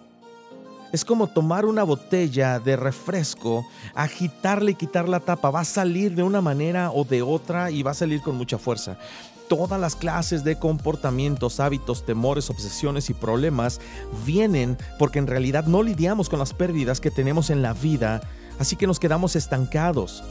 [0.92, 5.50] Es como tomar una botella de refresco, agitarle y quitar la tapa.
[5.50, 8.58] Va a salir de una manera o de otra y va a salir con mucha
[8.58, 8.98] fuerza
[9.52, 13.82] todas las clases de comportamientos, hábitos, temores, obsesiones y problemas
[14.26, 18.22] vienen porque en realidad no lidiamos con las pérdidas que tenemos en la vida,
[18.60, 20.24] así que nos quedamos estancados.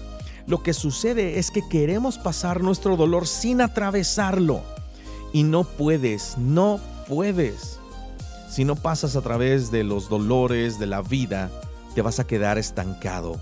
[0.46, 4.62] Lo que sucede es que queremos pasar nuestro dolor sin atravesarlo.
[5.34, 7.78] Y no puedes, no puedes.
[8.48, 11.50] Si no pasas a través de los dolores de la vida,
[11.94, 13.38] te vas a quedar estancado.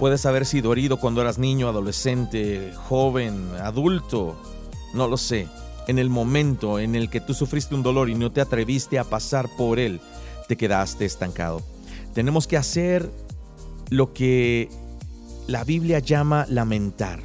[0.00, 4.34] Puedes haber sido herido cuando eras niño, adolescente, joven, adulto,
[4.94, 5.46] no lo sé.
[5.88, 9.04] En el momento en el que tú sufriste un dolor y no te atreviste a
[9.04, 10.00] pasar por él,
[10.48, 11.60] te quedaste estancado.
[12.14, 13.10] Tenemos que hacer
[13.90, 14.70] lo que
[15.46, 17.20] la Biblia llama lamentar.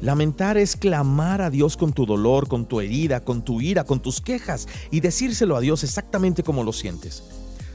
[0.00, 3.98] Lamentar es clamar a Dios con tu dolor, con tu herida, con tu ira, con
[3.98, 7.24] tus quejas y decírselo a Dios exactamente como lo sientes.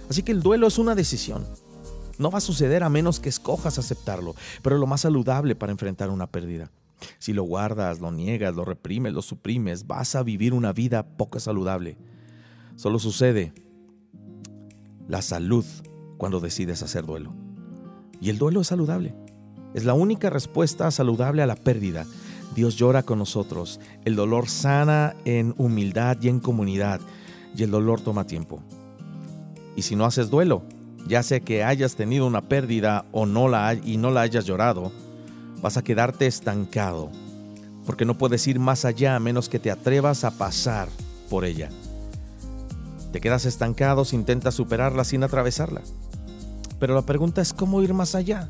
[0.10, 1.46] Así que el duelo es una decisión.
[2.18, 6.10] No va a suceder a menos que escojas aceptarlo, pero lo más saludable para enfrentar
[6.10, 6.72] una pérdida.
[7.20, 11.40] Si lo guardas, lo niegas, lo reprimes, lo suprimes, vas a vivir una vida poco
[11.40, 11.98] saludable.
[12.76, 13.54] Solo sucede
[15.08, 15.66] la salud
[16.18, 17.34] cuando decides hacer duelo.
[18.22, 19.14] Y el duelo es saludable.
[19.74, 22.06] Es la única respuesta saludable a la pérdida.
[22.56, 23.80] Dios llora con nosotros.
[24.06, 27.02] El dolor sana en humildad y en comunidad.
[27.56, 28.62] Y el dolor toma tiempo.
[29.76, 30.64] Y si no haces duelo,
[31.08, 34.92] ya sea que hayas tenido una pérdida o no la y no la hayas llorado,
[35.62, 37.12] vas a quedarte estancado,
[37.86, 40.90] porque no puedes ir más allá a menos que te atrevas a pasar
[41.30, 41.70] por ella.
[43.12, 45.82] Te quedas estancado si intentas superarla sin atravesarla.
[46.80, 48.50] Pero la pregunta es cómo ir más allá.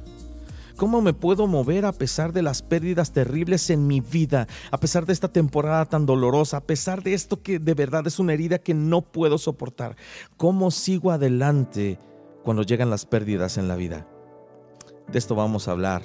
[0.76, 5.06] ¿Cómo me puedo mover a pesar de las pérdidas terribles en mi vida, a pesar
[5.06, 8.58] de esta temporada tan dolorosa, a pesar de esto que de verdad es una herida
[8.58, 9.96] que no puedo soportar?
[10.36, 11.98] ¿Cómo sigo adelante
[12.46, 14.08] cuando llegan las pérdidas en la vida?
[15.08, 16.04] De esto vamos a hablar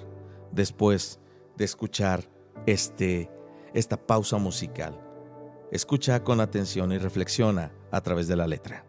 [0.50, 1.20] después
[1.56, 2.30] de escuchar
[2.64, 3.30] este,
[3.74, 4.98] esta pausa musical.
[5.70, 8.86] Escucha con atención y reflexiona a través de la letra.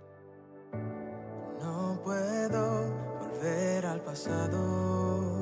[1.59, 2.89] No puedo
[3.19, 5.37] volver al pasado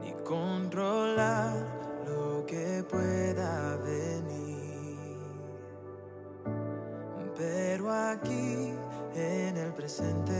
[0.00, 4.52] ni controlar lo que pueda venir.
[7.36, 8.72] Pero aquí
[9.14, 10.32] en el presente.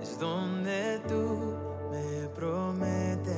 [0.00, 1.56] Es donde tú
[1.90, 3.37] me prometes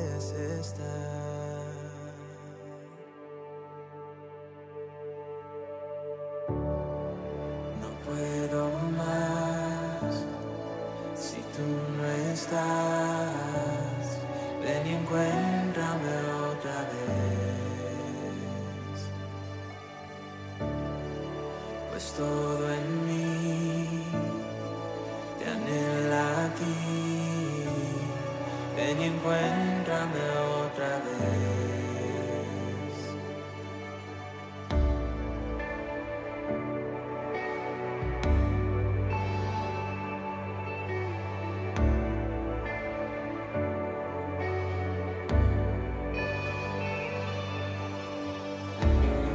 [29.20, 30.22] encuéntrame
[30.64, 31.40] otra vez.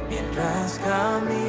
[0.08, 1.45] Mientras camine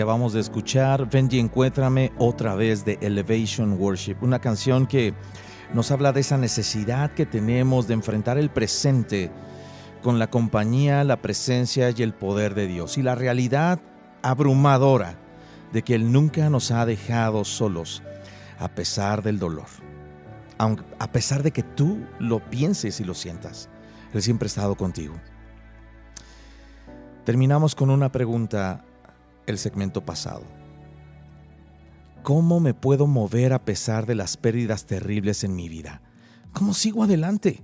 [0.00, 5.12] Acabamos de escuchar Ven y encuéntrame otra vez de Elevation Worship, una canción que
[5.74, 9.30] nos habla de esa necesidad que tenemos de enfrentar el presente
[10.02, 13.78] con la compañía, la presencia y el poder de Dios y la realidad
[14.22, 15.18] abrumadora
[15.70, 18.02] de que Él nunca nos ha dejado solos
[18.58, 19.66] a pesar del dolor.
[20.56, 23.68] A pesar de que tú lo pienses y lo sientas,
[24.14, 25.16] Él siempre ha estado contigo.
[27.26, 28.86] Terminamos con una pregunta
[29.50, 30.42] el segmento pasado.
[32.22, 36.02] ¿Cómo me puedo mover a pesar de las pérdidas terribles en mi vida?
[36.52, 37.62] ¿Cómo sigo adelante?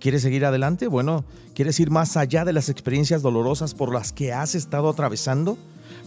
[0.00, 0.88] ¿Quieres seguir adelante?
[0.88, 1.24] Bueno,
[1.54, 5.58] ¿quieres ir más allá de las experiencias dolorosas por las que has estado atravesando?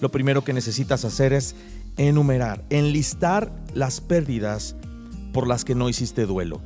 [0.01, 1.55] Lo primero que necesitas hacer es
[1.97, 4.75] enumerar, enlistar las pérdidas
[5.31, 6.61] por las que no hiciste duelo.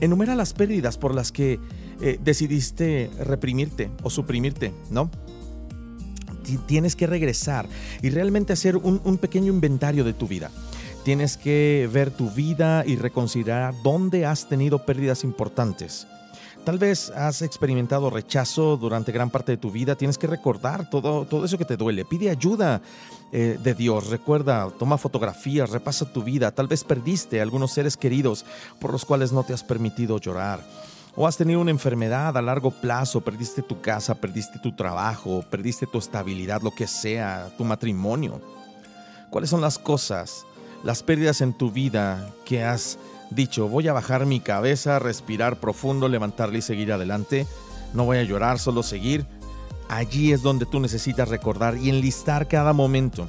[0.00, 1.58] Enumera las pérdidas por las que
[2.00, 5.10] eh, decidiste reprimirte o suprimirte, ¿no?
[6.56, 7.68] Tienes que regresar
[8.00, 10.50] y realmente hacer un, pequeño inventario de tu vida.
[11.04, 16.06] Tienes que ver tu vida y reconsiderar dónde has tenido pérdidas importantes.
[16.64, 19.96] Tal vez has experimentado rechazo durante gran parte de tu vida.
[19.96, 22.04] Tienes que recordar todo, todo eso que te duele.
[22.04, 22.82] Pide ayuda
[23.32, 24.08] eh, de Dios.
[24.08, 26.50] Recuerda, toma fotografías, repasa tu vida.
[26.50, 28.44] Tal vez perdiste algunos seres queridos
[28.80, 30.62] por los cuales no te has permitido llorar
[31.14, 35.86] o has tenido una enfermedad a largo plazo, perdiste tu casa, perdiste tu trabajo, perdiste
[35.86, 38.40] tu estabilidad, lo que sea, tu matrimonio.
[39.30, 40.46] ¿Cuáles son las cosas,
[40.84, 42.98] las pérdidas en tu vida que has
[43.30, 47.46] dicho, voy a bajar mi cabeza, respirar profundo, levantarle y seguir adelante?
[47.94, 49.26] No voy a llorar, solo seguir.
[49.88, 53.28] Allí es donde tú necesitas recordar y enlistar cada momento.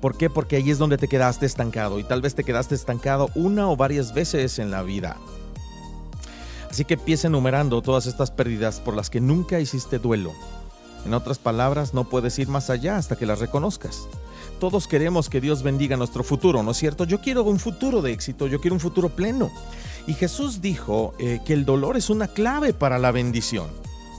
[0.00, 0.28] ¿Por qué?
[0.28, 3.76] Porque allí es donde te quedaste estancado y tal vez te quedaste estancado una o
[3.76, 5.16] varias veces en la vida.
[6.72, 10.32] Así que empieza enumerando todas estas pérdidas por las que nunca hiciste duelo.
[11.04, 14.08] En otras palabras, no puedes ir más allá hasta que las reconozcas.
[14.58, 17.04] Todos queremos que Dios bendiga nuestro futuro, ¿no es cierto?
[17.04, 19.50] Yo quiero un futuro de éxito, yo quiero un futuro pleno.
[20.06, 23.66] Y Jesús dijo eh, que el dolor es una clave para la bendición.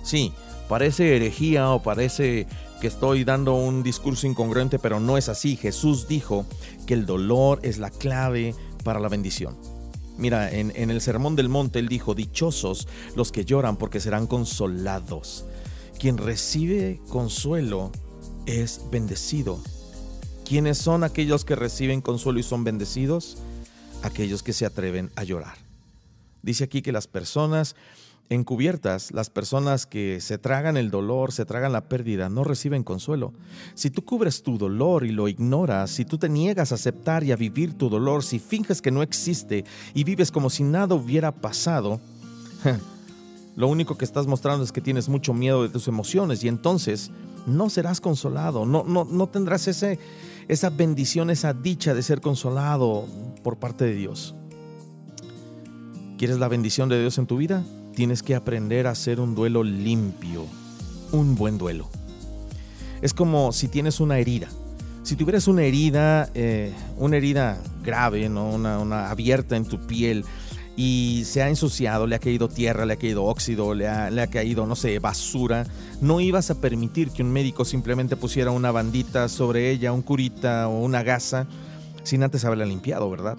[0.04, 0.32] Sí,
[0.70, 2.46] parece herejía o parece
[2.80, 5.56] que estoy dando un discurso incongruente, pero no es así.
[5.56, 6.46] Jesús dijo
[6.86, 9.58] que el dolor es la clave para la bendición.
[10.18, 15.46] Mira, en, el Sermón del Monte él dijo, dichosos los que lloran porque serán consolados.
[16.00, 17.92] Quien recibe consuelo
[18.46, 19.60] es bendecido.
[20.46, 23.38] ¿Quiénes son aquellos que reciben consuelo y son bendecidos?
[24.04, 25.58] Aquellos que se atreven a llorar.
[26.42, 27.76] Dice aquí que las personas
[28.30, 33.34] encubiertas, las personas que se tragan el dolor, se tragan la pérdida, no reciben consuelo.
[33.76, 37.32] Si tú cubres tu dolor y lo ignoras, si tú te niegas a aceptar y
[37.32, 41.32] a vivir tu dolor, si finges que no existe y vives como si nada hubiera
[41.32, 42.00] pasado,
[43.56, 47.12] lo único que estás mostrando es que tienes mucho miedo de tus emociones y entonces
[47.46, 50.00] no serás consolado, no, no, no tendrás ese,
[50.48, 53.06] esa bendición, esa dicha de ser consolado
[53.44, 54.34] por parte de Dios.
[56.18, 57.64] ¿Quieres la bendición de Dios en tu vida?
[57.94, 60.46] Tienes que aprender a hacer un duelo limpio,
[61.12, 61.90] un buen duelo.
[63.02, 64.48] Es como si tienes una herida.
[65.04, 68.50] Si tuvieras una herida, eh, una herida grave, ¿no?
[68.50, 70.24] una, una, abierta en tu piel
[70.78, 74.22] y se ha ensuciado, le ha caído tierra, le ha caído óxido, le ha, le
[74.22, 75.68] ha caído, no sé, basura,
[76.02, 80.70] no ibas a permitir que un médico simplemente pusiera una bandita sobre ella, un curita
[80.70, 81.48] o una gasa,
[82.04, 83.38] sin antes haberla limpiado, ¿verdad?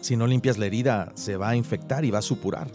[0.00, 2.68] Si no limpias la herida, se va a infectar y va a supurar.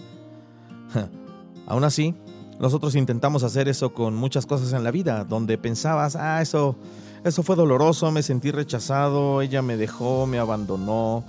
[1.68, 2.16] Aún así,
[2.60, 6.76] nosotros intentamos hacer eso con muchas cosas en la vida, donde pensabas, ah, eso,
[7.24, 11.24] eso fue doloroso, me sentí rechazado, ella me dejó, me abandonó,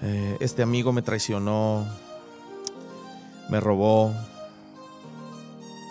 [0.00, 1.84] eh, este amigo me traicionó,
[3.50, 4.12] me robó,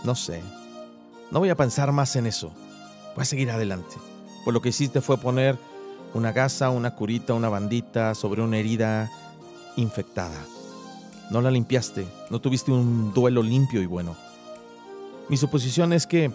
[0.03, 0.41] no sé.
[1.29, 2.51] No voy a pensar más en eso,
[3.15, 3.95] voy a seguir adelante.
[4.43, 5.57] Pues lo que hiciste fue poner
[6.13, 9.09] una gasa, una curita, una bandita sobre una herida
[9.75, 10.39] infectada.
[11.31, 14.15] No la limpiaste, no tuviste un duelo limpio y bueno.
[15.29, 16.31] Mi suposición es que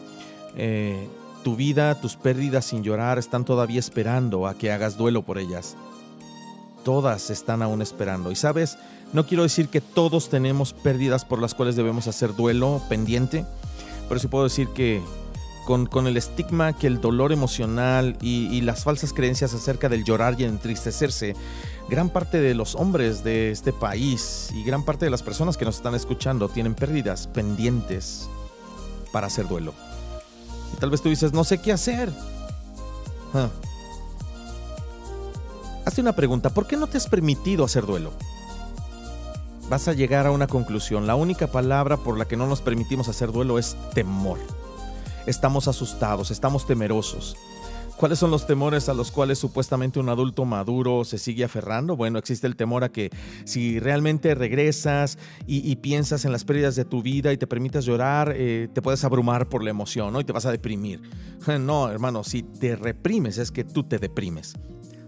[0.57, 1.09] eh,
[1.45, 5.77] tu vida, tus pérdidas sin llorar están todavía esperando a que hagas duelo por ellas.
[6.85, 8.31] Todas están aún esperando.
[8.31, 8.79] Y sabes,
[9.13, 13.45] no quiero decir que todos tenemos pérdidas por las cuales debemos hacer duelo pendiente,
[14.09, 15.03] pero sí puedo decir que
[15.69, 20.45] con, el estigma que el dolor emocional y, las falsas creencias acerca del llorar y
[20.45, 21.37] entristecerse,
[21.89, 25.65] gran parte de los hombres de este país y gran parte de las personas que
[25.65, 28.29] nos están escuchando tienen pérdidas pendientes
[29.13, 29.75] para hacer duelo.
[30.75, 32.13] Y tal vez tú dices, no sé qué hacer.
[33.35, 33.49] Ah.
[35.87, 38.13] Hazte una pregunta, ¿por qué no te has permitido hacer duelo?
[39.71, 41.07] Vas a llegar a una conclusión.
[41.07, 44.39] La única palabra por la que no nos permitimos hacer duelo es temor
[45.29, 47.37] estamos asustados, estamos temerosos.
[47.99, 51.97] ¿Cuáles son los temores a los cuales supuestamente un adulto maduro se sigue aferrando?
[51.97, 53.11] Bueno, existe el temor a que
[53.45, 55.19] si realmente regresas
[55.49, 59.03] y, piensas en las pérdidas de tu vida y te permitas llorar, eh, te puedes
[59.03, 60.21] abrumar por la emoción ¿no?
[60.21, 61.03] y te vas a deprimir.
[61.59, 64.55] No, hermano, si te reprimes es que tú te deprimes.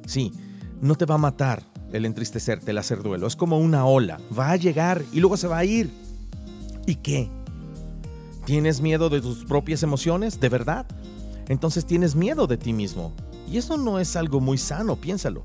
[0.06, 0.32] Sí,
[0.80, 1.62] no te va a matar
[1.92, 3.28] el entristecerte, el hacer duelo.
[3.28, 4.18] Es como una ola.
[4.36, 5.90] Va a llegar y luego se va a ir.
[6.86, 7.30] ¿Y qué?
[8.46, 10.40] ¿Tienes miedo de tus propias emociones?
[10.40, 10.86] ¿De verdad?
[11.50, 13.12] Entonces tienes miedo de ti mismo.
[13.50, 15.42] Y eso no es algo muy sano, piénsalo.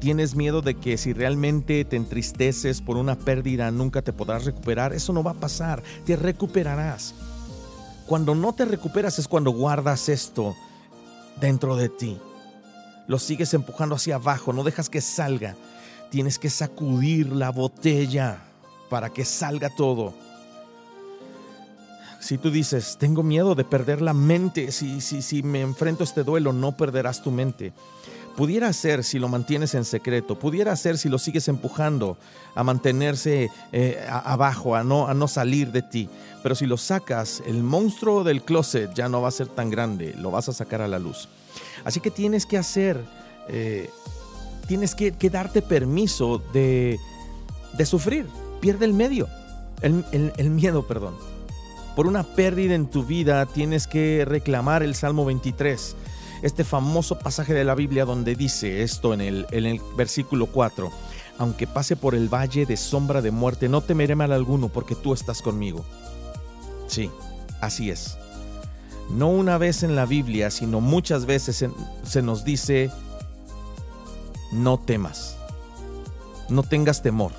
[0.00, 4.94] Tienes miedo de que si realmente te entristeces por una pérdida nunca te podrás recuperar.
[4.94, 7.14] Eso no va a pasar, te recuperarás.
[8.06, 10.56] Cuando no te recuperas es cuando guardas esto
[11.38, 12.16] dentro de ti.
[13.06, 15.54] Lo sigues empujando hacia abajo, no dejas que salga.
[16.10, 18.42] Tienes que sacudir la botella
[18.88, 20.14] para que salga todo.
[22.22, 26.06] Si tú dices, tengo miedo de perder la mente, si, si, si me enfrento a
[26.06, 27.72] este duelo, no perderás tu mente.
[28.36, 32.16] Pudiera ser si lo mantienes en secreto, pudiera ser si lo sigues empujando
[32.54, 36.08] a mantenerse eh, abajo, a no, a no salir de ti.
[36.44, 40.14] Pero si lo sacas, el monstruo del closet ya no va a ser tan grande,
[40.16, 41.28] lo vas a sacar a la luz.
[41.84, 43.04] Así que tienes que hacer,
[43.48, 43.90] eh,
[44.68, 47.00] tienes que, darte permiso de,
[47.76, 48.26] de sufrir.
[48.60, 49.26] Pierde el medio,
[49.82, 51.31] el miedo, perdón
[51.94, 55.96] por una pérdida en tu vida tienes que reclamar el Salmo 23,
[56.42, 60.90] este famoso pasaje de la Biblia donde dice esto en el, en el versículo 4.
[61.38, 65.12] Aunque pase por el valle de sombra de muerte, no temeré mal alguno porque tú
[65.12, 65.84] estás conmigo.
[66.86, 67.10] Sí,
[67.60, 68.16] así es.
[69.10, 71.64] No una vez en la Biblia, sino muchas veces
[72.04, 72.90] se nos dice,
[74.52, 75.36] no temas,
[76.48, 77.32] no tengas temor.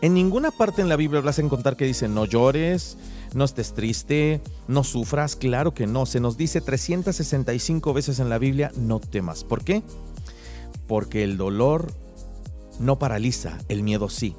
[0.00, 2.96] En ninguna parte en la Biblia vas a encontrar que dice, no llores,
[3.34, 6.06] no estés triste, no sufras, claro que no.
[6.06, 9.44] Se nos dice 365 veces en la Biblia, no temas.
[9.44, 9.82] ¿Por qué?
[10.86, 11.92] Porque el dolor
[12.78, 14.34] no paraliza, el miedo sí.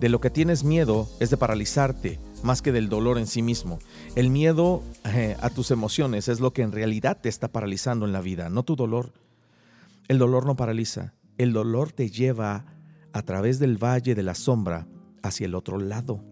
[0.00, 3.78] De lo que tienes miedo es de paralizarte más que del dolor en sí mismo.
[4.16, 8.12] El miedo eh, a tus emociones es lo que en realidad te está paralizando en
[8.12, 9.12] la vida, no tu dolor.
[10.08, 12.64] El dolor no paraliza, el dolor te lleva
[13.12, 14.86] a través del valle de la sombra
[15.22, 16.24] hacia el otro lado.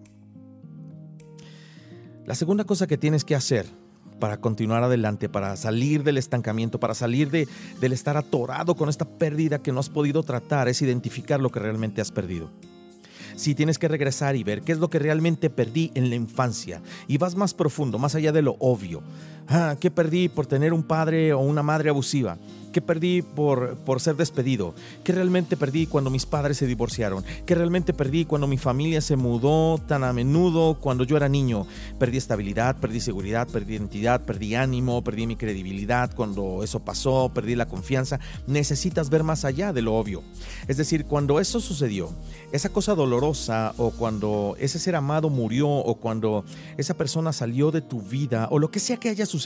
[2.30, 3.66] La segunda cosa que tienes que hacer
[4.20, 7.48] para continuar adelante, para salir del estancamiento, para salir de,
[7.80, 11.58] del estar atorado con esta pérdida que no has podido tratar, es identificar lo que
[11.58, 12.48] realmente has perdido.
[13.34, 16.80] Si tienes que regresar y ver qué es lo que realmente perdí en la infancia
[17.08, 19.02] y vas más profundo, más allá de lo obvio.
[19.52, 22.38] Ah, ¿Qué perdí por tener un padre o una madre abusiva?
[22.72, 24.74] ¿Qué perdí por, por ser despedido?
[25.02, 27.24] ¿Qué realmente perdí cuando mis padres se divorciaron?
[27.44, 31.66] ¿Qué realmente perdí cuando mi familia se mudó tan a menudo cuando yo era niño?
[31.98, 37.56] Perdí estabilidad, perdí seguridad, perdí identidad, perdí ánimo, perdí mi credibilidad cuando eso pasó, perdí
[37.56, 38.20] la confianza.
[38.46, 40.22] Necesitas ver más allá de lo obvio.
[40.68, 42.10] Es decir, cuando eso sucedió,
[42.52, 46.44] esa cosa dolorosa o cuando ese ser amado murió o cuando
[46.76, 49.39] esa persona salió de tu vida o lo que sea que haya sucedido,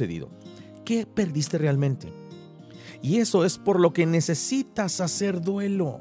[0.84, 2.12] ¿qué perdiste realmente?
[3.02, 6.00] Y eso es por lo que necesitas hacer duelo.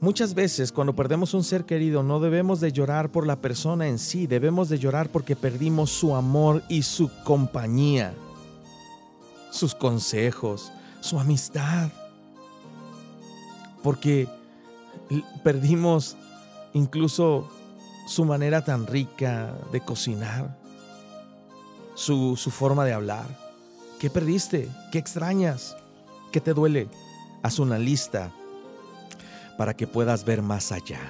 [0.00, 3.98] Muchas veces cuando perdemos un ser querido no debemos de llorar por la persona en
[3.98, 8.12] sí, debemos de llorar porque perdimos su amor y su compañía,
[9.50, 11.90] sus consejos, su amistad.
[13.82, 14.28] Porque
[15.42, 16.16] perdimos
[16.72, 17.48] incluso
[18.06, 20.58] su manera tan rica de cocinar,
[21.94, 23.26] su, su forma de hablar.
[23.98, 24.68] ¿Qué perdiste?
[24.92, 25.76] ¿Qué extrañas?
[26.32, 26.88] ¿Qué te duele?
[27.42, 28.32] Haz una lista
[29.56, 31.00] para que puedas ver más allá.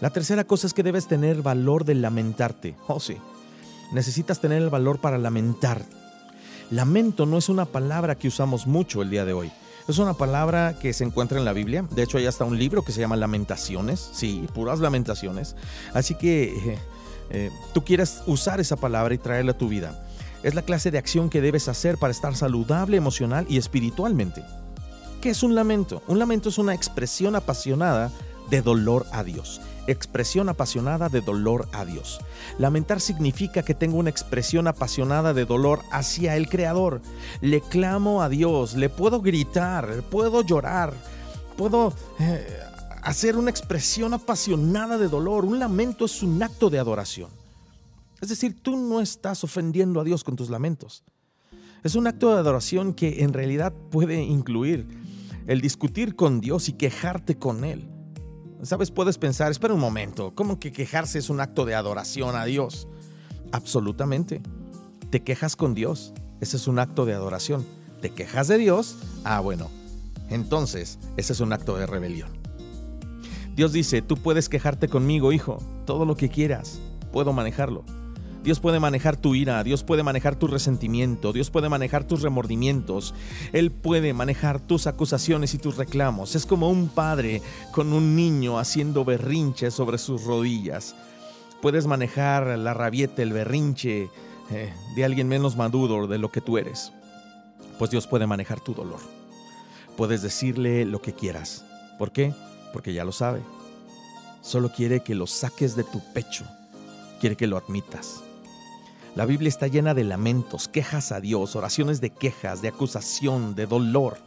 [0.00, 2.76] La tercera cosa es que debes tener valor de lamentarte.
[2.86, 3.16] Oh, sí.
[3.92, 5.84] Necesitas tener el valor para lamentar.
[6.70, 9.50] Lamento no es una palabra que usamos mucho el día de hoy.
[9.88, 11.84] Es una palabra que se encuentra en la Biblia.
[11.90, 14.10] De hecho, hay hasta un libro que se llama Lamentaciones.
[14.12, 15.56] Sí, puras lamentaciones.
[15.92, 16.78] Así que eh,
[17.30, 20.04] eh, tú quieras usar esa palabra y traerla a tu vida.
[20.42, 24.42] Es la clase de acción que debes hacer para estar saludable emocional y espiritualmente.
[25.20, 26.02] ¿Qué es un lamento?
[26.08, 28.10] Un lamento es una expresión apasionada
[28.48, 29.60] de dolor a Dios.
[29.86, 32.20] Expresión apasionada de dolor a Dios.
[32.58, 37.02] Lamentar significa que tengo una expresión apasionada de dolor hacia el Creador.
[37.42, 40.94] Le clamo a Dios, le puedo gritar, puedo llorar,
[41.56, 42.46] puedo eh,
[43.02, 45.44] hacer una expresión apasionada de dolor.
[45.44, 47.30] Un lamento es un acto de adoración.
[48.20, 51.04] Es decir, tú no estás ofendiendo a Dios con tus lamentos.
[51.82, 54.86] Es un acto de adoración que en realidad puede incluir
[55.46, 57.88] el discutir con Dios y quejarte con Él.
[58.62, 62.44] Sabes, puedes pensar, espera un momento, ¿cómo que quejarse es un acto de adoración a
[62.44, 62.86] Dios?
[63.52, 64.42] Absolutamente.
[65.08, 67.64] Te quejas con Dios, ese es un acto de adoración.
[68.02, 68.96] ¿Te quejas de Dios?
[69.24, 69.70] Ah, bueno,
[70.28, 72.39] entonces ese es un acto de rebelión.
[73.56, 76.80] Dios dice, tú puedes quejarte conmigo, hijo, todo lo que quieras,
[77.12, 77.84] puedo manejarlo.
[78.42, 83.14] Dios puede manejar tu ira, Dios puede manejar tu resentimiento, Dios puede manejar tus remordimientos,
[83.52, 86.34] Él puede manejar tus acusaciones y tus reclamos.
[86.34, 87.42] Es como un padre
[87.72, 90.94] con un niño haciendo berrinche sobre sus rodillas.
[91.60, 94.08] Puedes manejar la rabieta, el berrinche
[94.50, 96.92] eh, de alguien menos maduro de lo que tú eres.
[97.78, 99.00] Pues Dios puede manejar tu dolor.
[99.98, 101.66] Puedes decirle lo que quieras.
[101.98, 102.32] ¿Por qué?
[102.72, 103.40] Porque ya lo sabe.
[104.42, 106.44] Solo quiere que lo saques de tu pecho.
[107.20, 108.22] Quiere que lo admitas.
[109.16, 113.66] La Biblia está llena de lamentos, quejas a Dios, oraciones de quejas, de acusación, de
[113.66, 114.18] dolor.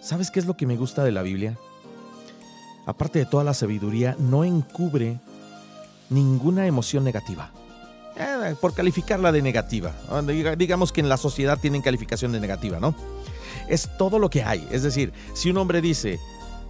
[0.00, 1.58] ¿Sabes qué es lo que me gusta de la Biblia?
[2.86, 5.20] Aparte de toda la sabiduría, no encubre
[6.08, 7.52] ninguna emoción negativa.
[8.16, 9.92] Eh, por calificarla de negativa.
[10.56, 12.94] Digamos que en la sociedad tienen calificación de negativa, ¿no?
[13.68, 14.66] Es todo lo que hay.
[14.70, 16.18] Es decir, si un hombre dice,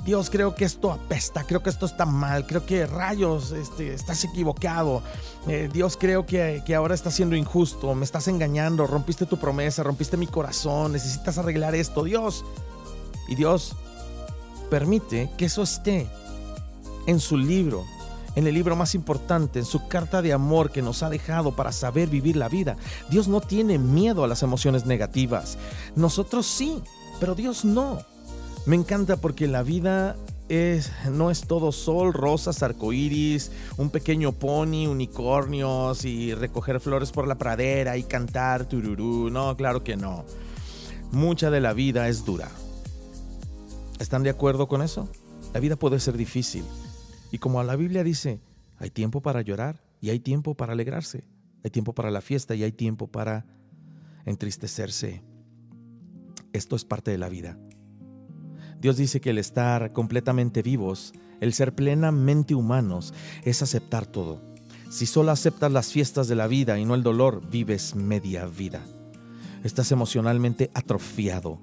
[0.05, 4.25] Dios, creo que esto apesta, creo que esto está mal, creo que rayos, este, estás
[4.25, 5.01] equivocado.
[5.47, 9.85] Eh, Dios, creo que, que ahora estás siendo injusto, me estás engañando, rompiste tu promesa,
[9.85, 12.45] rompiste mi corazón, necesitas arreglar esto, Dios.
[13.29, 13.77] Y Dios
[14.71, 16.09] permite que eso esté
[17.07, 17.85] en su libro,
[18.35, 21.71] en el libro más importante, en su carta de amor que nos ha dejado para
[21.71, 22.77] saber vivir la vida.
[23.09, 25.59] Dios no tiene miedo a las emociones negativas.
[25.95, 26.83] Nosotros sí,
[27.21, 28.01] pero Dios no.
[28.65, 30.17] Me encanta porque la vida
[30.49, 37.27] es, no es todo sol, rosas, arcoíris, un pequeño pony, unicornios y recoger flores por
[37.27, 39.31] la pradera y cantar tururú.
[39.31, 40.25] No, claro que no.
[41.11, 42.51] Mucha de la vida es dura.
[43.99, 45.09] ¿Están de acuerdo con eso?
[45.53, 46.65] La vida puede ser difícil.
[47.33, 48.41] Y como la Biblia dice,
[48.79, 51.25] hay tiempo para llorar y hay tiempo para alegrarse.
[51.65, 53.45] Hay tiempo para la fiesta y hay tiempo para
[54.25, 55.25] entristecerse.
[56.53, 57.59] Esto es parte de la vida.
[58.83, 63.15] Dios dice que el estar completamente vivos, el ser plenamente humanos,
[63.45, 64.43] es aceptar todo.
[64.91, 68.85] Si solo aceptas las fiestas de la vida y no el dolor, vives media vida.
[69.63, 71.61] Estás emocionalmente atrofiado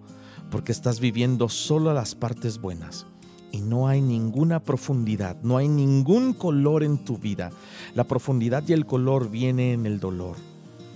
[0.50, 3.06] porque estás viviendo solo las partes buenas
[3.52, 7.52] y no hay ninguna profundidad, no hay ningún color en tu vida.
[7.96, 10.38] La profundidad y el color viene en el dolor,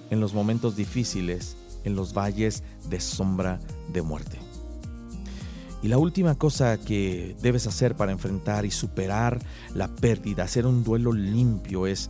[0.09, 3.59] en los momentos difíciles, en los valles de sombra
[3.91, 4.42] de muerte.
[5.83, 9.39] Y la última cosa que debes hacer para enfrentar y superar
[9.75, 12.09] la pérdida, hacer un duelo limpio, es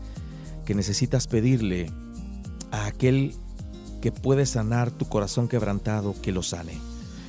[0.64, 1.92] que necesitas pedirle
[2.72, 3.34] a aquel
[4.00, 6.78] que puede sanar tu corazón quebrantado que lo sane.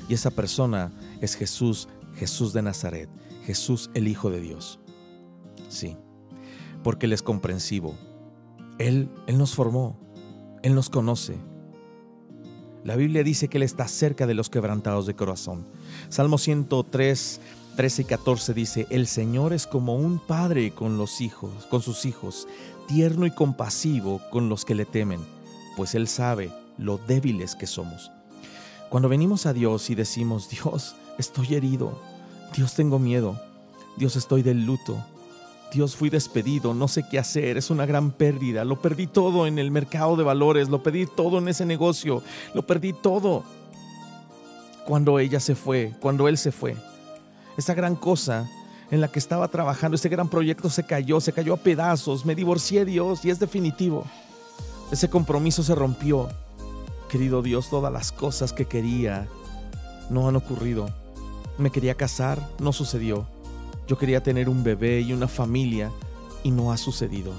[0.06, 0.92] Y esa persona
[1.22, 3.08] es Jesús, Jesús de Nazaret,
[3.46, 4.80] Jesús el Hijo de Dios.
[5.70, 5.96] Sí,
[6.82, 7.94] porque Él es comprensivo.
[8.78, 9.98] Él, Él nos formó,
[10.62, 11.38] Él nos conoce,
[12.84, 15.66] la Biblia dice que Él está cerca de los quebrantados de corazón.
[16.10, 17.40] Salmo 103,
[17.76, 22.04] 13 y 14 dice, El Señor es como un padre con los hijos, con sus
[22.04, 22.46] hijos,
[22.86, 25.20] tierno y compasivo con los que le temen,
[25.76, 28.12] pues Él sabe lo débiles que somos.
[28.90, 31.98] Cuando venimos a Dios y decimos, Dios, estoy herido,
[32.54, 33.40] Dios tengo miedo,
[33.96, 35.02] Dios estoy del luto,
[35.74, 39.58] Dios, fui despedido, no sé qué hacer, es una gran pérdida, lo perdí todo en
[39.58, 42.22] el mercado de valores, lo perdí todo en ese negocio,
[42.54, 43.42] lo perdí todo.
[44.86, 46.76] Cuando ella se fue, cuando él se fue,
[47.56, 48.48] esa gran cosa
[48.92, 52.36] en la que estaba trabajando, ese gran proyecto se cayó, se cayó a pedazos, me
[52.36, 54.04] divorcié Dios y es definitivo.
[54.92, 56.28] Ese compromiso se rompió.
[57.08, 59.26] Querido Dios, todas las cosas que quería
[60.08, 60.88] no han ocurrido.
[61.58, 63.33] Me quería casar, no sucedió.
[63.86, 65.90] Yo quería tener un bebé y una familia
[66.42, 67.32] y no ha sucedido.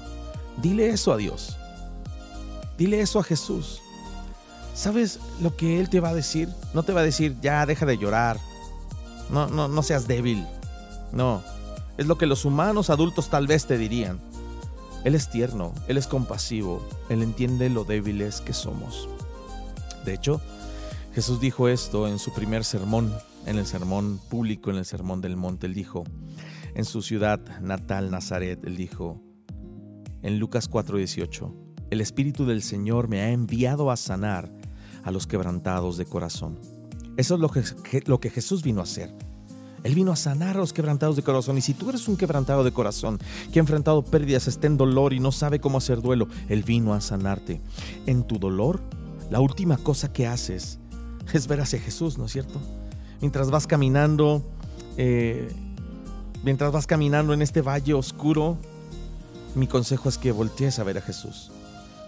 [0.62, 1.58] Dile eso a Dios.
[2.78, 3.82] Dile eso a Jesús.
[4.74, 6.50] ¿Sabes lo que Él te va a decir?
[6.74, 8.40] No te va a decir, ya deja de llorar.
[9.30, 10.46] No, no, no seas débil.
[11.12, 11.42] No.
[11.98, 14.20] Es lo que los humanos adultos tal vez te dirían.
[15.06, 19.08] Él es tierno, Él es compasivo, Él entiende lo débiles que somos.
[20.04, 20.42] De hecho,
[21.14, 23.14] Jesús dijo esto en su primer sermón,
[23.46, 25.68] en el sermón público, en el sermón del monte.
[25.68, 26.04] Él dijo,
[26.74, 29.22] en su ciudad natal, Nazaret, Él dijo,
[30.22, 31.54] en Lucas 4:18,
[31.92, 34.52] el Espíritu del Señor me ha enviado a sanar
[35.04, 36.60] a los quebrantados de corazón.
[37.18, 37.64] Eso es lo que,
[38.08, 39.14] lo que Jesús vino a hacer.
[39.84, 41.60] Él vino a sanar a los quebrantados de corazón.
[41.60, 43.20] Y si tú eres un quebrantado de corazón
[43.54, 46.96] que ha enfrentado pérdidas, está en dolor y no sabe cómo hacer duelo, Él vino
[46.96, 47.62] a sanarte.
[48.08, 48.82] En tu dolor,
[49.30, 50.80] la última cosa que haces
[51.34, 52.60] es ver hacia Jesús, ¿no es cierto?
[53.22, 54.44] Mientras vas caminando,
[54.98, 55.52] eh,
[56.44, 58.58] mientras vas caminando en este valle oscuro,
[59.56, 61.52] mi consejo es que voltees a ver a Jesús.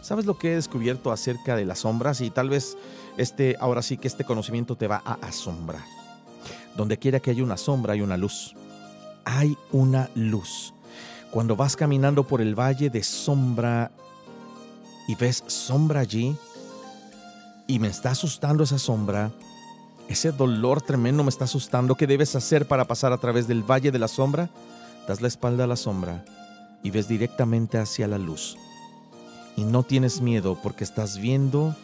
[0.01, 2.21] ¿Sabes lo que he descubierto acerca de las sombras?
[2.21, 2.77] Y tal vez
[3.17, 5.83] este, ahora sí que este conocimiento te va a asombrar.
[6.75, 8.55] Donde quiera que haya una sombra hay una luz.
[9.25, 10.73] Hay una luz.
[11.31, 13.91] Cuando vas caminando por el valle de sombra
[15.07, 16.35] y ves sombra allí
[17.67, 19.31] y me está asustando esa sombra,
[20.07, 23.91] ese dolor tremendo me está asustando, ¿qué debes hacer para pasar a través del valle
[23.91, 24.49] de la sombra?
[25.07, 26.23] Das la espalda a la sombra
[26.83, 28.57] y ves directamente hacia la luz.
[29.55, 31.75] Y no tienes miedo porque estás viendo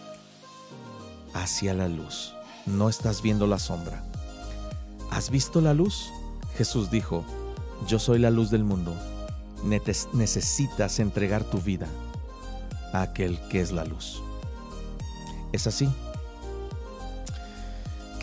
[1.34, 2.34] hacia la luz,
[2.66, 4.04] no estás viendo la sombra.
[5.10, 6.12] ¿Has visto la luz?
[6.58, 7.26] Jesús dijo,
[7.88, 8.94] yo soy la luz del mundo.
[9.64, 11.88] Necesitas entregar tu vida
[12.94, 14.22] a aquel que es la luz.
[15.52, 15.90] Es así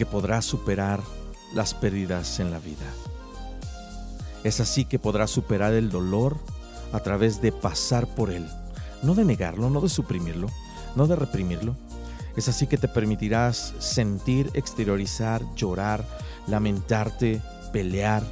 [0.00, 1.02] que podrás superar
[1.52, 2.86] las pérdidas en la vida.
[4.44, 6.38] Es así que podrás superar el dolor
[6.94, 8.48] a través de pasar por él.
[9.02, 10.46] No de negarlo, no de suprimirlo,
[10.96, 11.76] no de reprimirlo.
[12.34, 16.02] Es así que te permitirás sentir, exteriorizar, llorar,
[16.46, 18.22] lamentarte, pelear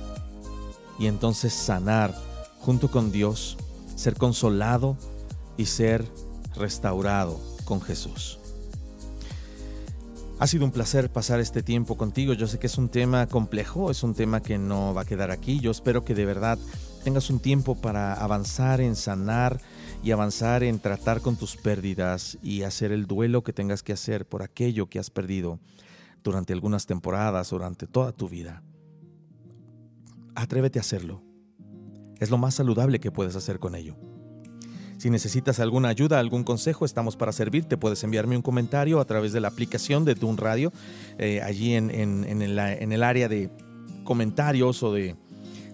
[0.99, 2.15] y entonces sanar
[2.61, 3.59] junto con Dios,
[3.95, 4.97] ser consolado
[5.59, 6.03] y ser
[6.57, 8.39] restaurado con Jesús.
[10.41, 12.33] Ha sido un placer pasar este tiempo contigo.
[12.33, 15.33] Yo sé que es un tema complejo, es un tema que no va a quedar
[15.33, 15.59] aquí.
[15.59, 16.61] Yo espero que de verdad
[17.03, 19.61] tengas un tiempo para avanzar en sanar
[20.05, 24.27] y avanzar en tratar con tus pérdidas y hacer el duelo que tengas que hacer
[24.27, 25.59] por aquello que has perdido
[26.23, 28.63] durante algunas temporadas, durante toda tu vida.
[30.37, 31.21] Atrévete a hacerlo.
[32.21, 33.97] Es lo más saludable que puedes hacer con ello.
[34.99, 37.77] Si necesitas alguna ayuda, algún consejo, estamos para servirte.
[37.77, 40.73] Puedes enviarme un comentario a través de la aplicación de Dun Radio,
[41.19, 43.51] eh, allí en, el, en el área de
[44.05, 45.17] comentarios o de,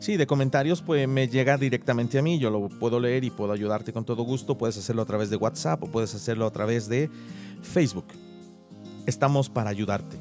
[0.04, 3.54] Sí, de comentarios, pues me llega directamente a mí, yo lo puedo leer y puedo
[3.54, 4.58] ayudarte con todo gusto.
[4.58, 7.08] Puedes hacerlo a través de WhatsApp o puedes hacerlo a través de
[7.62, 8.04] Facebook.
[9.06, 10.18] Estamos para ayudarte.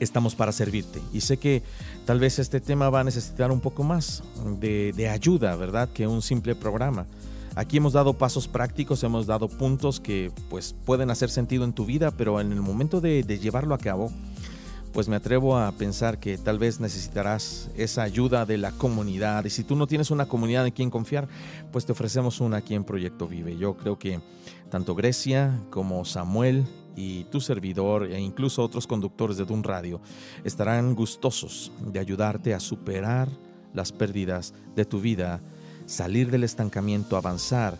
[0.00, 1.02] Estamos para servirte.
[1.12, 1.62] Y sé que
[2.06, 4.22] tal vez este tema va a necesitar un poco más
[4.58, 5.90] de, ayuda, ¿verdad?
[5.90, 7.04] Que un simple programa.
[7.56, 11.86] Aquí hemos dado pasos prácticos, hemos dado puntos que pues pueden hacer sentido en tu
[11.86, 14.12] vida, pero en el momento de llevarlo a cabo,
[14.92, 19.44] pues me atrevo a pensar que tal vez necesitarás esa ayuda de la comunidad.
[19.44, 21.28] Y si tú no tienes una comunidad en quien confiar,
[21.70, 23.56] pues te ofrecemos una aquí en Proyecto Vive.
[23.56, 24.20] Yo creo que
[24.70, 30.00] tanto Grecia como Samuel y tu servidor e incluso otros conductores de Dun Radio
[30.44, 33.28] estarán gustosos de ayudarte a superar
[33.74, 35.42] las pérdidas de tu vida,
[35.86, 37.78] salir del estancamiento, avanzar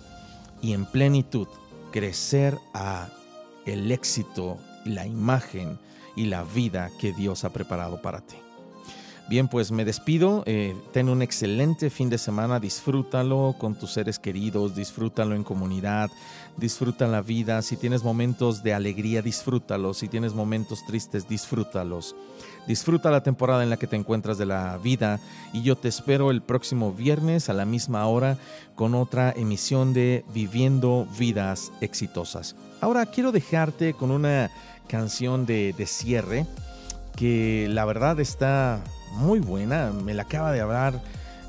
[0.63, 1.49] y en plenitud
[1.93, 3.09] crecer a
[3.67, 5.79] el éxito, la imagen
[6.15, 8.37] y la vida que Dios ha preparado para ti.
[9.29, 10.45] Bien, pues me despido.
[10.47, 12.61] Eh, ten un excelente fin de semana.
[12.61, 16.11] Disfrútalo con tus seres queridos, disfrútalo en comunidad,
[16.57, 17.61] disfruta la vida.
[17.63, 19.99] Si tienes momentos de alegría, disfrútalos.
[19.99, 22.15] Si tienes momentos tristes, disfrútalos.
[22.67, 25.21] Disfruta la temporada en la que te encuentras de la vida
[25.53, 28.39] y yo te espero el próximo viernes a la misma hora
[28.75, 32.57] con otra emisión de Viviendo Vidas Exitosas.
[32.81, 34.51] Ahora quiero dejarte con una
[34.89, 36.47] canción de, cierre
[37.15, 39.93] que la verdad está muy buena.
[39.93, 41.01] Me la acaba de hablar,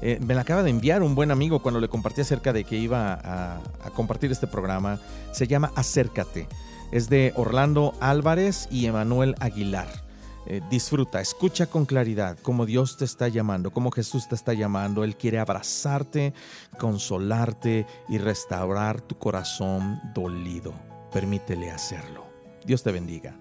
[0.02, 2.78] eh, me la acaba de enviar un buen amigo cuando le compartí acerca de que
[2.78, 3.60] iba a,
[3.96, 5.00] compartir este programa.
[5.32, 6.48] Se llama Acércate.
[6.92, 10.07] Es de Orlando Álvarez y Emanuel Aguilar.
[10.50, 15.04] Eh, disfruta, escucha con claridad cómo Dios te está llamando, cómo Jesús te está llamando.
[15.04, 16.34] Él quiere abrazarte,
[16.80, 20.74] consolarte y restaurar tu corazón dolido.
[21.12, 22.28] Permítele hacerlo.
[22.66, 23.36] Dios te bendiga.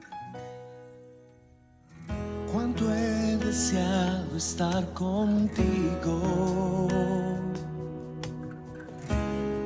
[2.52, 6.88] Cuánto he deseado estar contigo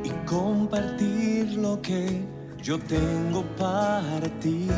[0.04, 2.22] y compartir lo que
[2.62, 4.68] yo tengo para ti.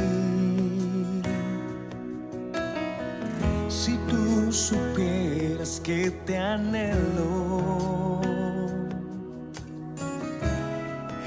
[5.82, 8.20] Que te anhelo.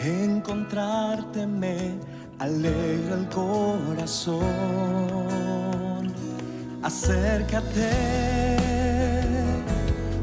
[0.03, 1.95] Encontrarte me
[2.39, 4.45] alegra el corazón.
[6.83, 7.89] Acércate,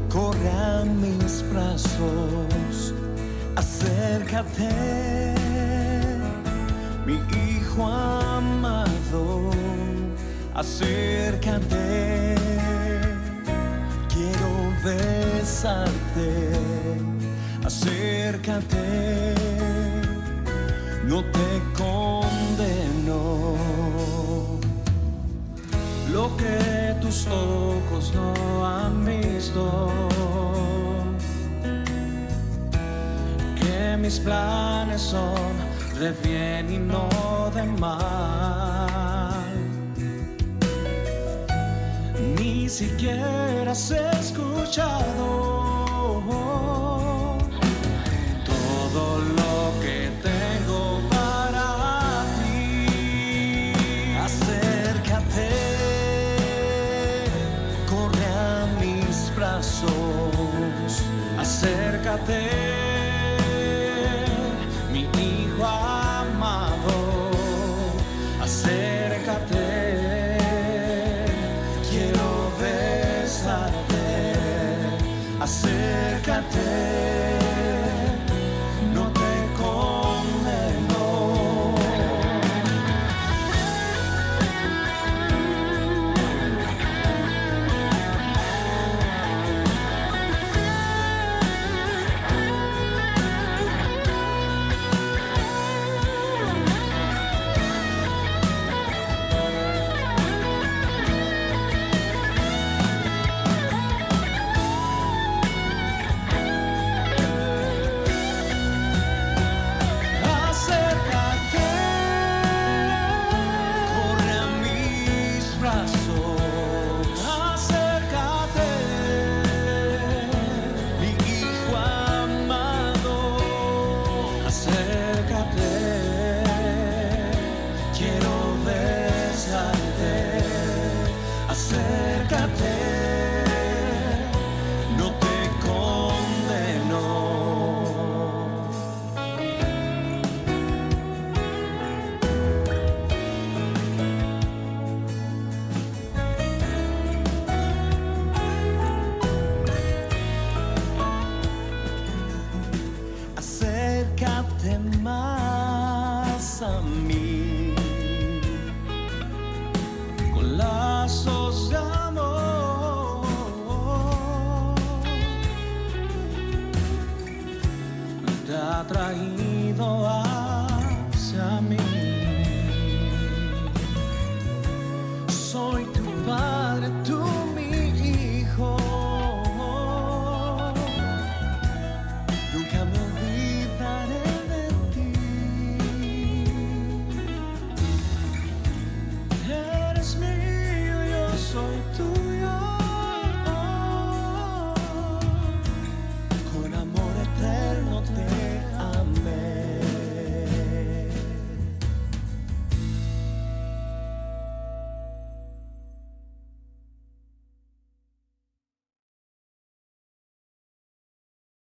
[0.09, 2.93] corre mis brazos,
[3.57, 5.35] acércate,
[7.05, 9.51] mi hijo amado,
[10.53, 12.42] acércate,
[14.83, 16.51] besarte,
[17.65, 19.33] acércate
[21.05, 23.55] no te condeno.
[26.11, 29.89] Lo que tus ojos no han visto,
[33.59, 35.53] que mis planes son
[35.99, 39.33] de bien y no de mal.
[42.37, 43.91] Ni siquiera has
[44.75, 44.89] todo
[49.19, 53.73] lo que tengo para ti.
[54.17, 55.49] Acércate,
[57.87, 61.03] corre a mis brazos,
[61.37, 62.62] acércate,